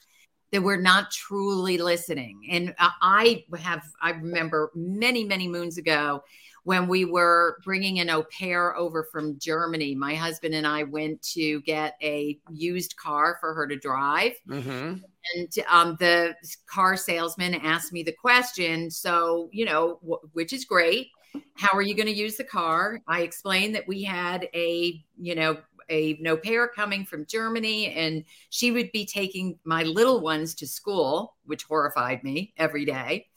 that 0.52 0.62
we're 0.62 0.80
not 0.80 1.12
truly 1.12 1.78
listening. 1.78 2.48
And 2.50 2.74
uh, 2.80 2.90
I 3.02 3.44
have, 3.60 3.84
I 4.02 4.12
remember 4.12 4.72
many 4.76 5.26
many 5.26 5.48
moons 5.48 5.78
ago 5.78 6.24
when 6.68 6.90
we 6.90 7.06
were 7.06 7.60
bringing 7.64 8.00
an 8.00 8.10
au 8.10 8.24
pair 8.24 8.76
over 8.76 9.08
from 9.10 9.40
Germany, 9.40 9.96
my 9.96 10.14
husband 10.14 10.54
and 10.54 10.68
I 10.68 10.84
went 10.84 11.22
to 11.22 11.62
get 11.62 11.96
a 12.04 12.38
used 12.52 12.98
car 12.98 13.38
for 13.40 13.54
her 13.54 13.66
to 13.68 13.78
drive. 13.78 14.34
Mm-hmm. 14.50 14.96
And 15.34 15.54
um, 15.70 15.96
the 16.02 16.36
car 16.70 16.98
salesman 16.98 17.56
asked 17.56 17.94
me 17.94 18.04
the 18.04 18.12
question. 18.12 18.92
So, 18.92 19.48
you 19.54 19.64
know, 19.64 20.00
w- 20.02 20.20
which 20.34 20.52
is 20.52 20.66
great. 20.66 21.08
How 21.54 21.70
are 21.72 21.82
you 21.82 21.96
going 21.96 22.08
to 22.08 22.14
use 22.14 22.36
the 22.36 22.44
car? 22.44 23.00
I 23.08 23.22
explained 23.22 23.74
that 23.76 23.88
we 23.88 24.04
had 24.04 24.50
a, 24.54 25.02
you 25.18 25.36
know, 25.36 25.60
an 25.88 26.28
au 26.28 26.36
pair 26.36 26.68
coming 26.68 27.06
from 27.06 27.26
Germany, 27.28 27.94
and 27.94 28.26
she 28.50 28.72
would 28.72 28.92
be 28.92 29.06
taking 29.06 29.58
my 29.64 29.84
little 29.84 30.20
ones 30.20 30.54
to 30.56 30.68
school, 30.68 31.38
which 31.46 31.64
horrified 31.64 32.26
me 32.26 32.54
every 32.58 32.84
day. 32.84 33.28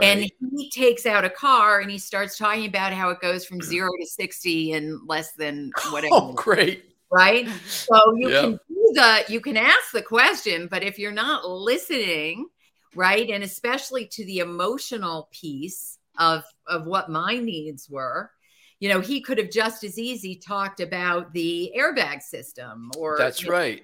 Right. 0.00 0.32
And 0.40 0.50
he 0.56 0.70
takes 0.70 1.06
out 1.06 1.24
a 1.24 1.30
car 1.30 1.80
and 1.80 1.90
he 1.90 1.98
starts 1.98 2.36
talking 2.36 2.66
about 2.66 2.92
how 2.92 3.10
it 3.10 3.20
goes 3.20 3.44
from 3.44 3.60
zero 3.62 3.90
to 4.00 4.06
60 4.06 4.72
in 4.72 5.00
less 5.06 5.32
than 5.32 5.72
whatever. 5.90 6.12
Oh, 6.12 6.32
great. 6.32 6.84
Right. 7.12 7.48
So 7.66 8.16
you 8.16 8.28
can 8.28 8.52
do 8.52 8.92
the, 8.94 9.24
you 9.28 9.40
can 9.40 9.56
ask 9.56 9.90
the 9.92 10.02
question, 10.02 10.68
but 10.70 10.82
if 10.82 10.98
you're 10.98 11.10
not 11.10 11.48
listening, 11.48 12.48
right, 12.94 13.28
and 13.28 13.42
especially 13.42 14.06
to 14.06 14.24
the 14.24 14.38
emotional 14.38 15.28
piece 15.32 15.98
of, 16.18 16.44
of 16.66 16.86
what 16.86 17.10
my 17.10 17.36
needs 17.36 17.88
were, 17.90 18.30
you 18.78 18.88
know, 18.88 19.00
he 19.00 19.20
could 19.20 19.38
have 19.38 19.50
just 19.50 19.84
as 19.84 19.98
easy 19.98 20.36
talked 20.36 20.80
about 20.80 21.32
the 21.32 21.72
airbag 21.76 22.22
system 22.22 22.90
or. 22.96 23.16
That's 23.18 23.46
right 23.46 23.82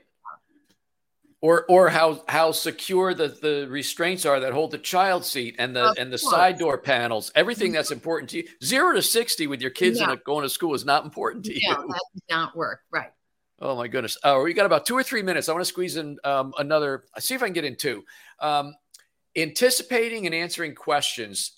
or 1.41 1.67
or 1.69 1.89
how 1.89 2.23
how 2.29 2.51
secure 2.53 3.15
the 3.15 3.29
the 3.29 3.67
restraints 3.69 4.25
are 4.25 4.41
that 4.41 4.53
hold 4.53 4.71
the 4.71 4.79
child 4.79 5.25
seat 5.25 5.55
and 5.59 5.77
the 5.77 5.91
of 5.91 5.99
and 5.99 6.13
the 6.13 6.19
course. 6.19 6.31
side 6.31 6.59
door 6.59 6.79
panels 6.79 7.31
everything 7.35 7.73
that's 7.73 7.91
important 7.91 8.31
to 8.31 8.39
you. 8.39 8.45
Zero 8.65 8.95
to 8.95 9.03
60 9.03 9.47
with 9.47 9.61
your 9.61 9.71
kids 9.71 10.01
yeah. 10.01 10.15
going 10.25 10.43
to 10.43 10.49
school 10.49 10.75
is 10.75 10.85
not 10.85 11.05
important 11.05 11.45
to 11.45 11.53
you. 11.53 11.61
yeah, 11.63 11.79
you. 11.79 11.89
that 11.89 12.03
does 12.15 12.23
not 12.31 12.57
work 12.57 12.81
right. 12.91 13.13
Oh 13.61 13.77
my 13.77 13.89
goodness. 13.89 14.17
Oh 14.25 14.43
we 14.43 14.55
got 14.55 14.67
about 14.67 14.87
two 14.87 14.97
or 14.97 15.03
three 15.03 15.23
minutes. 15.23 15.49
I 15.49 15.53
want 15.53 15.63
to 15.63 15.69
squeeze 15.69 15.97
in 15.97 16.19
um, 16.25 16.55
another 16.59 17.05
see 17.19 17.35
if 17.35 17.43
i 17.43 17.47
can 17.47 17.53
get 17.53 17.65
in 17.65 17.77
two. 17.77 18.05
Um, 18.41 18.75
anticipating 19.37 20.27
and 20.27 20.35
answering 20.35 20.75
questions 20.75 21.53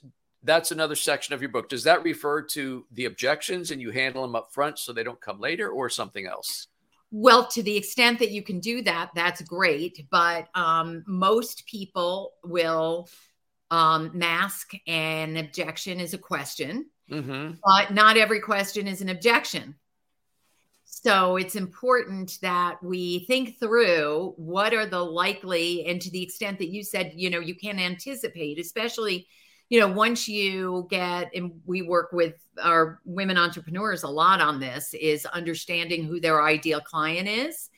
that's 0.44 0.70
another 0.70 0.94
section 0.94 1.34
of 1.34 1.42
your 1.42 1.50
book. 1.50 1.68
Does 1.68 1.82
that 1.84 2.02
refer 2.04 2.42
to 2.42 2.86
the 2.92 3.06
objections 3.06 3.72
and 3.72 3.82
you 3.82 3.90
handle 3.90 4.22
them 4.22 4.36
up 4.36 4.52
front 4.52 4.78
so 4.78 4.92
they 4.92 5.02
don't 5.02 5.20
come 5.20 5.40
later 5.40 5.68
or 5.68 5.88
something 5.88 6.26
else 6.26 6.68
well, 7.10 7.46
to 7.48 7.62
the 7.62 7.76
extent 7.76 8.18
that 8.18 8.30
you 8.30 8.42
can 8.42 8.60
do 8.60 8.82
that, 8.82 9.10
that's 9.14 9.42
great. 9.42 10.06
But 10.10 10.48
um, 10.54 11.04
most 11.06 11.66
people 11.66 12.32
will 12.44 13.08
um, 13.70 14.10
mask 14.14 14.72
an 14.86 15.36
objection 15.36 16.00
as 16.00 16.14
a 16.14 16.18
question, 16.18 16.86
mm-hmm. 17.10 17.52
but 17.64 17.94
not 17.94 18.16
every 18.16 18.40
question 18.40 18.86
is 18.86 19.00
an 19.00 19.08
objection. 19.08 19.74
So 20.84 21.36
it's 21.36 21.54
important 21.54 22.38
that 22.42 22.82
we 22.82 23.20
think 23.26 23.60
through 23.60 24.34
what 24.36 24.74
are 24.74 24.86
the 24.86 25.02
likely, 25.02 25.86
and 25.86 26.00
to 26.00 26.10
the 26.10 26.22
extent 26.22 26.58
that 26.58 26.70
you 26.70 26.82
said, 26.82 27.12
you 27.14 27.30
know, 27.30 27.40
you 27.40 27.54
can 27.54 27.78
anticipate, 27.78 28.58
especially, 28.58 29.28
you 29.68 29.80
know, 29.80 29.88
once 29.88 30.28
you 30.28 30.86
get, 30.90 31.30
and 31.34 31.60
we 31.66 31.82
work 31.82 32.12
with 32.12 32.34
our 32.62 33.00
women 33.04 33.36
entrepreneurs 33.36 34.02
a 34.02 34.08
lot 34.08 34.40
on 34.40 34.60
this, 34.60 34.94
is 34.94 35.26
understanding 35.26 36.04
who 36.04 36.20
their 36.20 36.42
ideal 36.42 36.80
client 36.80 37.28
is. 37.28 37.70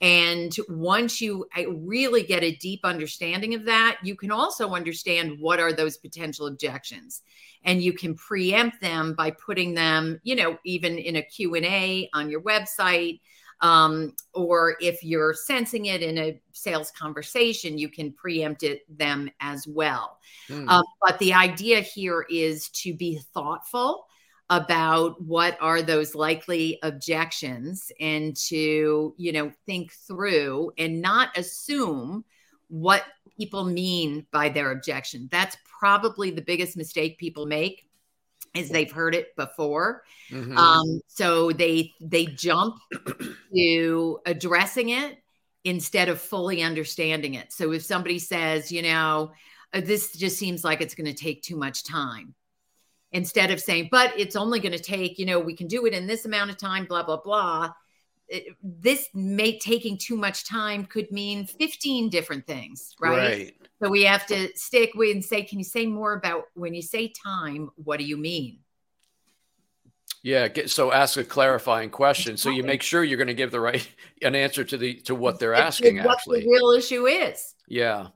And 0.00 0.54
once 0.68 1.22
you 1.22 1.46
really 1.68 2.22
get 2.22 2.42
a 2.42 2.56
deep 2.56 2.80
understanding 2.84 3.54
of 3.54 3.64
that, 3.64 3.98
you 4.02 4.14
can 4.14 4.30
also 4.30 4.74
understand 4.74 5.38
what 5.40 5.58
are 5.58 5.72
those 5.72 5.96
potential 5.96 6.46
objections 6.46 7.22
and 7.66 7.82
you 7.82 7.92
can 7.92 8.14
preempt 8.14 8.80
them 8.80 9.12
by 9.12 9.30
putting 9.30 9.74
them 9.74 10.18
you 10.22 10.34
know 10.34 10.56
even 10.64 10.96
in 10.96 11.16
a 11.16 11.22
q&a 11.22 12.08
on 12.14 12.30
your 12.30 12.40
website 12.40 13.20
um, 13.60 14.12
or 14.34 14.76
if 14.80 15.02
you're 15.02 15.34
sensing 15.34 15.86
it 15.86 16.02
in 16.02 16.18
a 16.18 16.40
sales 16.52 16.90
conversation 16.90 17.78
you 17.78 17.88
can 17.88 18.12
preempt 18.12 18.62
it 18.62 18.82
them 18.98 19.30
as 19.40 19.66
well 19.66 20.18
mm. 20.48 20.68
um, 20.68 20.84
but 21.02 21.18
the 21.18 21.32
idea 21.32 21.80
here 21.80 22.26
is 22.30 22.68
to 22.70 22.94
be 22.94 23.18
thoughtful 23.32 24.06
about 24.48 25.20
what 25.20 25.58
are 25.60 25.82
those 25.82 26.14
likely 26.14 26.78
objections 26.82 27.90
and 27.98 28.36
to 28.36 29.14
you 29.16 29.32
know 29.32 29.50
think 29.66 29.92
through 29.92 30.70
and 30.78 31.00
not 31.00 31.36
assume 31.36 32.24
what 32.68 33.04
people 33.36 33.64
mean 33.64 34.26
by 34.30 34.48
their 34.48 34.70
objection. 34.70 35.28
That's 35.30 35.56
probably 35.78 36.30
the 36.30 36.42
biggest 36.42 36.76
mistake 36.76 37.18
people 37.18 37.46
make 37.46 37.88
is 38.56 38.68
they've 38.68 38.90
heard 38.90 39.14
it 39.14 39.34
before. 39.36 40.02
Mm-hmm. 40.30 40.56
Um, 40.56 41.00
so 41.06 41.52
they 41.52 41.92
they 42.00 42.26
jump 42.26 42.76
to 43.54 44.20
addressing 44.26 44.90
it 44.90 45.18
instead 45.64 46.08
of 46.08 46.20
fully 46.20 46.62
understanding 46.62 47.34
it. 47.34 47.52
So 47.52 47.72
if 47.72 47.82
somebody 47.82 48.18
says, 48.18 48.70
you 48.70 48.82
know, 48.82 49.32
uh, 49.72 49.80
this 49.80 50.12
just 50.12 50.38
seems 50.38 50.62
like 50.62 50.80
it's 50.80 50.94
going 50.94 51.12
to 51.12 51.14
take 51.14 51.42
too 51.42 51.56
much 51.56 51.84
time, 51.84 52.34
instead 53.12 53.50
of 53.50 53.60
saying, 53.60 53.88
but 53.90 54.18
it's 54.18 54.36
only 54.36 54.60
going 54.60 54.72
to 54.72 54.78
take, 54.78 55.18
you 55.18 55.26
know, 55.26 55.40
we 55.40 55.54
can 55.54 55.66
do 55.66 55.86
it 55.86 55.92
in 55.92 56.06
this 56.06 56.24
amount 56.24 56.50
of 56.50 56.56
time, 56.56 56.84
blah 56.84 57.02
blah 57.02 57.20
blah 57.20 57.72
this 58.62 59.08
may 59.14 59.58
taking 59.58 59.96
too 59.96 60.16
much 60.16 60.44
time 60.44 60.84
could 60.84 61.10
mean 61.12 61.46
15 61.46 62.10
different 62.10 62.46
things 62.46 62.94
right? 63.00 63.16
right 63.16 63.54
so 63.82 63.90
we 63.90 64.04
have 64.04 64.26
to 64.26 64.48
stick 64.56 64.92
with 64.94 65.14
and 65.14 65.24
say 65.24 65.42
can 65.42 65.58
you 65.58 65.64
say 65.64 65.86
more 65.86 66.14
about 66.14 66.44
when 66.54 66.74
you 66.74 66.82
say 66.82 67.12
time 67.24 67.70
what 67.76 67.98
do 67.98 68.04
you 68.04 68.16
mean? 68.16 68.60
Yeah 70.22 70.48
get, 70.48 70.70
so 70.70 70.92
ask 70.92 71.16
a 71.16 71.24
clarifying 71.24 71.90
question. 71.90 72.36
So 72.36 72.50
you 72.50 72.64
make 72.64 72.82
sure 72.82 73.04
you're 73.04 73.18
going 73.18 73.28
to 73.28 73.34
give 73.34 73.50
the 73.50 73.60
right 73.60 73.88
an 74.22 74.34
answer 74.34 74.64
to 74.64 74.76
the 74.76 74.94
to 75.02 75.14
what 75.14 75.38
they're 75.38 75.54
asking 75.54 75.98
what 75.98 76.18
actually. 76.18 76.40
the 76.40 76.50
real 76.50 76.70
issue 76.70 77.06
is. 77.06 77.54
Yeah 77.68 78.08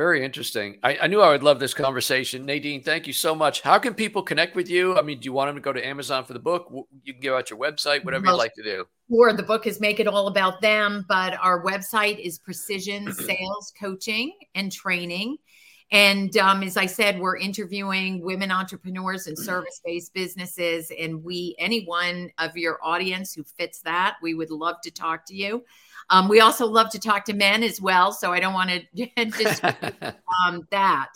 very 0.00 0.24
interesting. 0.24 0.78
I, 0.82 0.96
I, 1.02 1.06
knew 1.08 1.20
I 1.20 1.28
would 1.28 1.42
love 1.42 1.60
this 1.60 1.74
conversation. 1.74 2.46
Nadine, 2.46 2.82
thank 2.82 3.06
you 3.06 3.12
so 3.12 3.34
much. 3.34 3.60
How 3.60 3.78
can 3.78 3.92
people 3.92 4.22
connect 4.22 4.56
with 4.56 4.70
you? 4.70 4.96
I 4.96 5.02
mean, 5.02 5.20
do 5.20 5.26
you 5.26 5.34
want 5.34 5.50
them 5.50 5.56
to 5.56 5.60
go 5.60 5.74
to 5.74 5.86
Amazon 5.86 6.24
for 6.24 6.32
the 6.32 6.38
book? 6.38 6.72
You 7.04 7.12
can 7.12 7.20
give 7.20 7.34
out 7.34 7.50
your 7.50 7.58
website, 7.58 8.02
whatever 8.02 8.24
you'd 8.24 8.32
like 8.32 8.54
to 8.54 8.62
do. 8.62 8.86
Or 9.10 9.34
the 9.34 9.42
book 9.42 9.66
is 9.66 9.78
Make 9.78 10.00
It 10.00 10.06
All 10.06 10.28
About 10.28 10.62
Them, 10.62 11.04
but 11.06 11.38
our 11.38 11.62
website 11.62 12.18
is 12.18 12.38
Precision 12.38 13.12
Sales 13.12 13.74
Coaching 13.78 14.32
and 14.54 14.72
Training. 14.72 15.36
And 15.92 16.34
um, 16.38 16.62
as 16.62 16.78
I 16.78 16.86
said, 16.86 17.20
we're 17.20 17.36
interviewing 17.36 18.22
women 18.22 18.50
entrepreneurs 18.50 19.26
and 19.26 19.38
service 19.50 19.82
based 19.84 20.14
businesses. 20.14 20.90
And 20.98 21.22
we, 21.22 21.56
anyone 21.58 22.30
of 22.38 22.56
your 22.56 22.78
audience 22.82 23.34
who 23.34 23.44
fits 23.44 23.82
that, 23.82 24.16
we 24.22 24.32
would 24.32 24.50
love 24.50 24.76
to 24.84 24.90
talk 24.90 25.26
to 25.26 25.34
you. 25.34 25.62
Um, 26.10 26.28
we 26.28 26.40
also 26.40 26.66
love 26.66 26.90
to 26.90 26.98
talk 26.98 27.24
to 27.26 27.32
men 27.32 27.62
as 27.62 27.80
well. 27.80 28.12
So 28.12 28.32
I 28.32 28.40
don't 28.40 28.54
want 28.54 28.70
to 28.70 29.06
just 29.30 29.64
um, 30.44 30.66
that. 30.70 31.10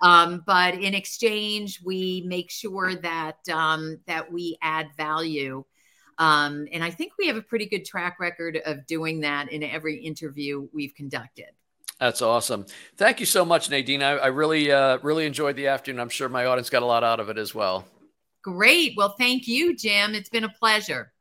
Um, 0.00 0.42
but 0.46 0.74
in 0.74 0.94
exchange, 0.94 1.80
we 1.84 2.24
make 2.26 2.50
sure 2.50 2.94
that 2.94 3.36
um, 3.52 3.98
that 4.06 4.30
we 4.32 4.56
add 4.62 4.88
value. 4.96 5.64
Um, 6.18 6.66
and 6.72 6.82
I 6.82 6.90
think 6.90 7.12
we 7.18 7.28
have 7.28 7.36
a 7.36 7.42
pretty 7.42 7.66
good 7.66 7.84
track 7.84 8.18
record 8.18 8.60
of 8.64 8.86
doing 8.86 9.20
that 9.20 9.52
in 9.52 9.62
every 9.62 9.96
interview 10.04 10.68
we've 10.72 10.94
conducted. 10.94 11.46
That's 12.00 12.22
awesome. 12.22 12.66
Thank 12.96 13.20
you 13.20 13.26
so 13.26 13.44
much, 13.44 13.70
Nadine. 13.70 14.02
I, 14.02 14.10
I 14.12 14.26
really, 14.28 14.70
uh, 14.70 14.98
really 15.02 15.26
enjoyed 15.26 15.56
the 15.56 15.66
afternoon. 15.66 16.00
I'm 16.00 16.08
sure 16.08 16.28
my 16.28 16.46
audience 16.46 16.70
got 16.70 16.82
a 16.82 16.86
lot 16.86 17.02
out 17.02 17.18
of 17.18 17.28
it 17.28 17.38
as 17.38 17.54
well. 17.54 17.86
Great. 18.42 18.94
Well, 18.96 19.14
thank 19.18 19.48
you, 19.48 19.76
Jim. 19.76 20.14
It's 20.14 20.28
been 20.28 20.44
a 20.44 20.48
pleasure. 20.48 21.12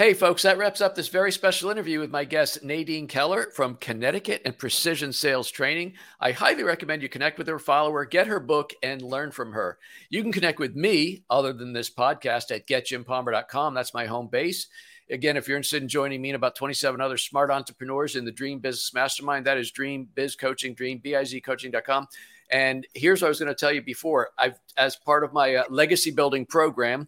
Hey, 0.00 0.14
folks, 0.14 0.44
that 0.44 0.56
wraps 0.56 0.80
up 0.80 0.94
this 0.94 1.08
very 1.08 1.30
special 1.30 1.68
interview 1.68 2.00
with 2.00 2.10
my 2.10 2.24
guest, 2.24 2.64
Nadine 2.64 3.06
Keller 3.06 3.50
from 3.52 3.74
Connecticut 3.74 4.40
and 4.46 4.56
Precision 4.56 5.12
Sales 5.12 5.50
Training. 5.50 5.92
I 6.18 6.32
highly 6.32 6.62
recommend 6.62 7.02
you 7.02 7.10
connect 7.10 7.36
with 7.36 7.46
her, 7.48 7.58
follow 7.58 7.92
her, 7.92 8.06
get 8.06 8.26
her 8.26 8.40
book, 8.40 8.72
and 8.82 9.02
learn 9.02 9.30
from 9.30 9.52
her. 9.52 9.76
You 10.08 10.22
can 10.22 10.32
connect 10.32 10.58
with 10.58 10.74
me, 10.74 11.24
other 11.28 11.52
than 11.52 11.74
this 11.74 11.90
podcast, 11.90 12.50
at 12.50 12.66
getjimpalmer.com. 12.66 13.74
That's 13.74 13.92
my 13.92 14.06
home 14.06 14.28
base. 14.28 14.68
Again, 15.10 15.36
if 15.36 15.46
you're 15.46 15.58
interested 15.58 15.82
in 15.82 15.88
joining 15.90 16.22
me 16.22 16.30
and 16.30 16.36
about 16.36 16.56
27 16.56 16.98
other 16.98 17.18
smart 17.18 17.50
entrepreneurs 17.50 18.16
in 18.16 18.24
the 18.24 18.32
Dream 18.32 18.58
Business 18.58 18.94
Mastermind, 18.94 19.44
that 19.44 19.58
is 19.58 19.70
Dream 19.70 20.08
Biz 20.14 20.34
Coaching, 20.34 20.72
Dream 20.72 20.96
B-I-Z 21.04 21.42
dreambizcoaching.com. 21.42 22.06
And 22.50 22.86
here's 22.94 23.20
what 23.20 23.26
I 23.26 23.28
was 23.28 23.38
going 23.38 23.48
to 23.48 23.54
tell 23.54 23.70
you 23.70 23.82
before. 23.82 24.30
I've, 24.38 24.58
as 24.78 24.96
part 24.96 25.24
of 25.24 25.34
my 25.34 25.56
uh, 25.56 25.64
legacy 25.68 26.10
building 26.10 26.46
program, 26.46 27.06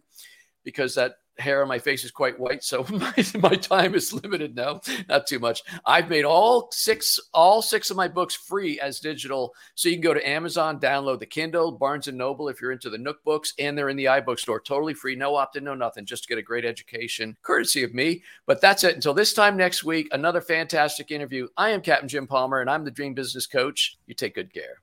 because 0.63 0.93
that 0.93 1.15
hair 1.37 1.61
on 1.61 1.67
my 1.67 1.79
face 1.79 2.03
is 2.03 2.11
quite 2.11 2.39
white, 2.39 2.63
so 2.63 2.85
my, 2.91 3.13
my 3.39 3.55
time 3.55 3.95
is 3.95 4.13
limited 4.13 4.55
now. 4.55 4.81
Not 5.09 5.27
too 5.27 5.39
much. 5.39 5.63
I've 5.85 6.09
made 6.09 6.25
all 6.25 6.69
six 6.71 7.19
all 7.33 7.61
six 7.61 7.89
of 7.89 7.97
my 7.97 8.07
books 8.07 8.35
free 8.35 8.79
as 8.79 8.99
digital, 8.99 9.53
so 9.75 9.89
you 9.89 9.95
can 9.95 10.01
go 10.01 10.13
to 10.13 10.27
Amazon, 10.27 10.79
download 10.79 11.19
the 11.19 11.25
Kindle, 11.25 11.71
Barnes 11.71 12.07
and 12.07 12.17
Noble 12.17 12.49
if 12.49 12.61
you're 12.61 12.71
into 12.71 12.89
the 12.89 12.97
Nook 12.97 13.23
books, 13.23 13.53
and 13.59 13.77
they're 13.77 13.89
in 13.89 13.97
the 13.97 14.05
iBook 14.05 14.39
store, 14.39 14.59
totally 14.59 14.93
free, 14.93 15.15
no 15.15 15.35
opt-in, 15.35 15.63
no 15.63 15.75
nothing, 15.75 16.05
just 16.05 16.23
to 16.23 16.29
get 16.29 16.37
a 16.37 16.43
great 16.43 16.65
education, 16.65 17.35
courtesy 17.41 17.83
of 17.83 17.93
me. 17.93 18.23
But 18.45 18.61
that's 18.61 18.83
it. 18.83 18.95
Until 18.95 19.13
this 19.13 19.33
time 19.33 19.57
next 19.57 19.83
week, 19.83 20.07
another 20.11 20.41
fantastic 20.41 21.11
interview. 21.11 21.47
I 21.57 21.69
am 21.69 21.81
Captain 21.81 22.09
Jim 22.09 22.27
Palmer, 22.27 22.61
and 22.61 22.69
I'm 22.69 22.83
the 22.83 22.91
Dream 22.91 23.13
Business 23.13 23.47
Coach. 23.47 23.97
You 24.05 24.13
take 24.13 24.35
good 24.35 24.53
care. 24.53 24.82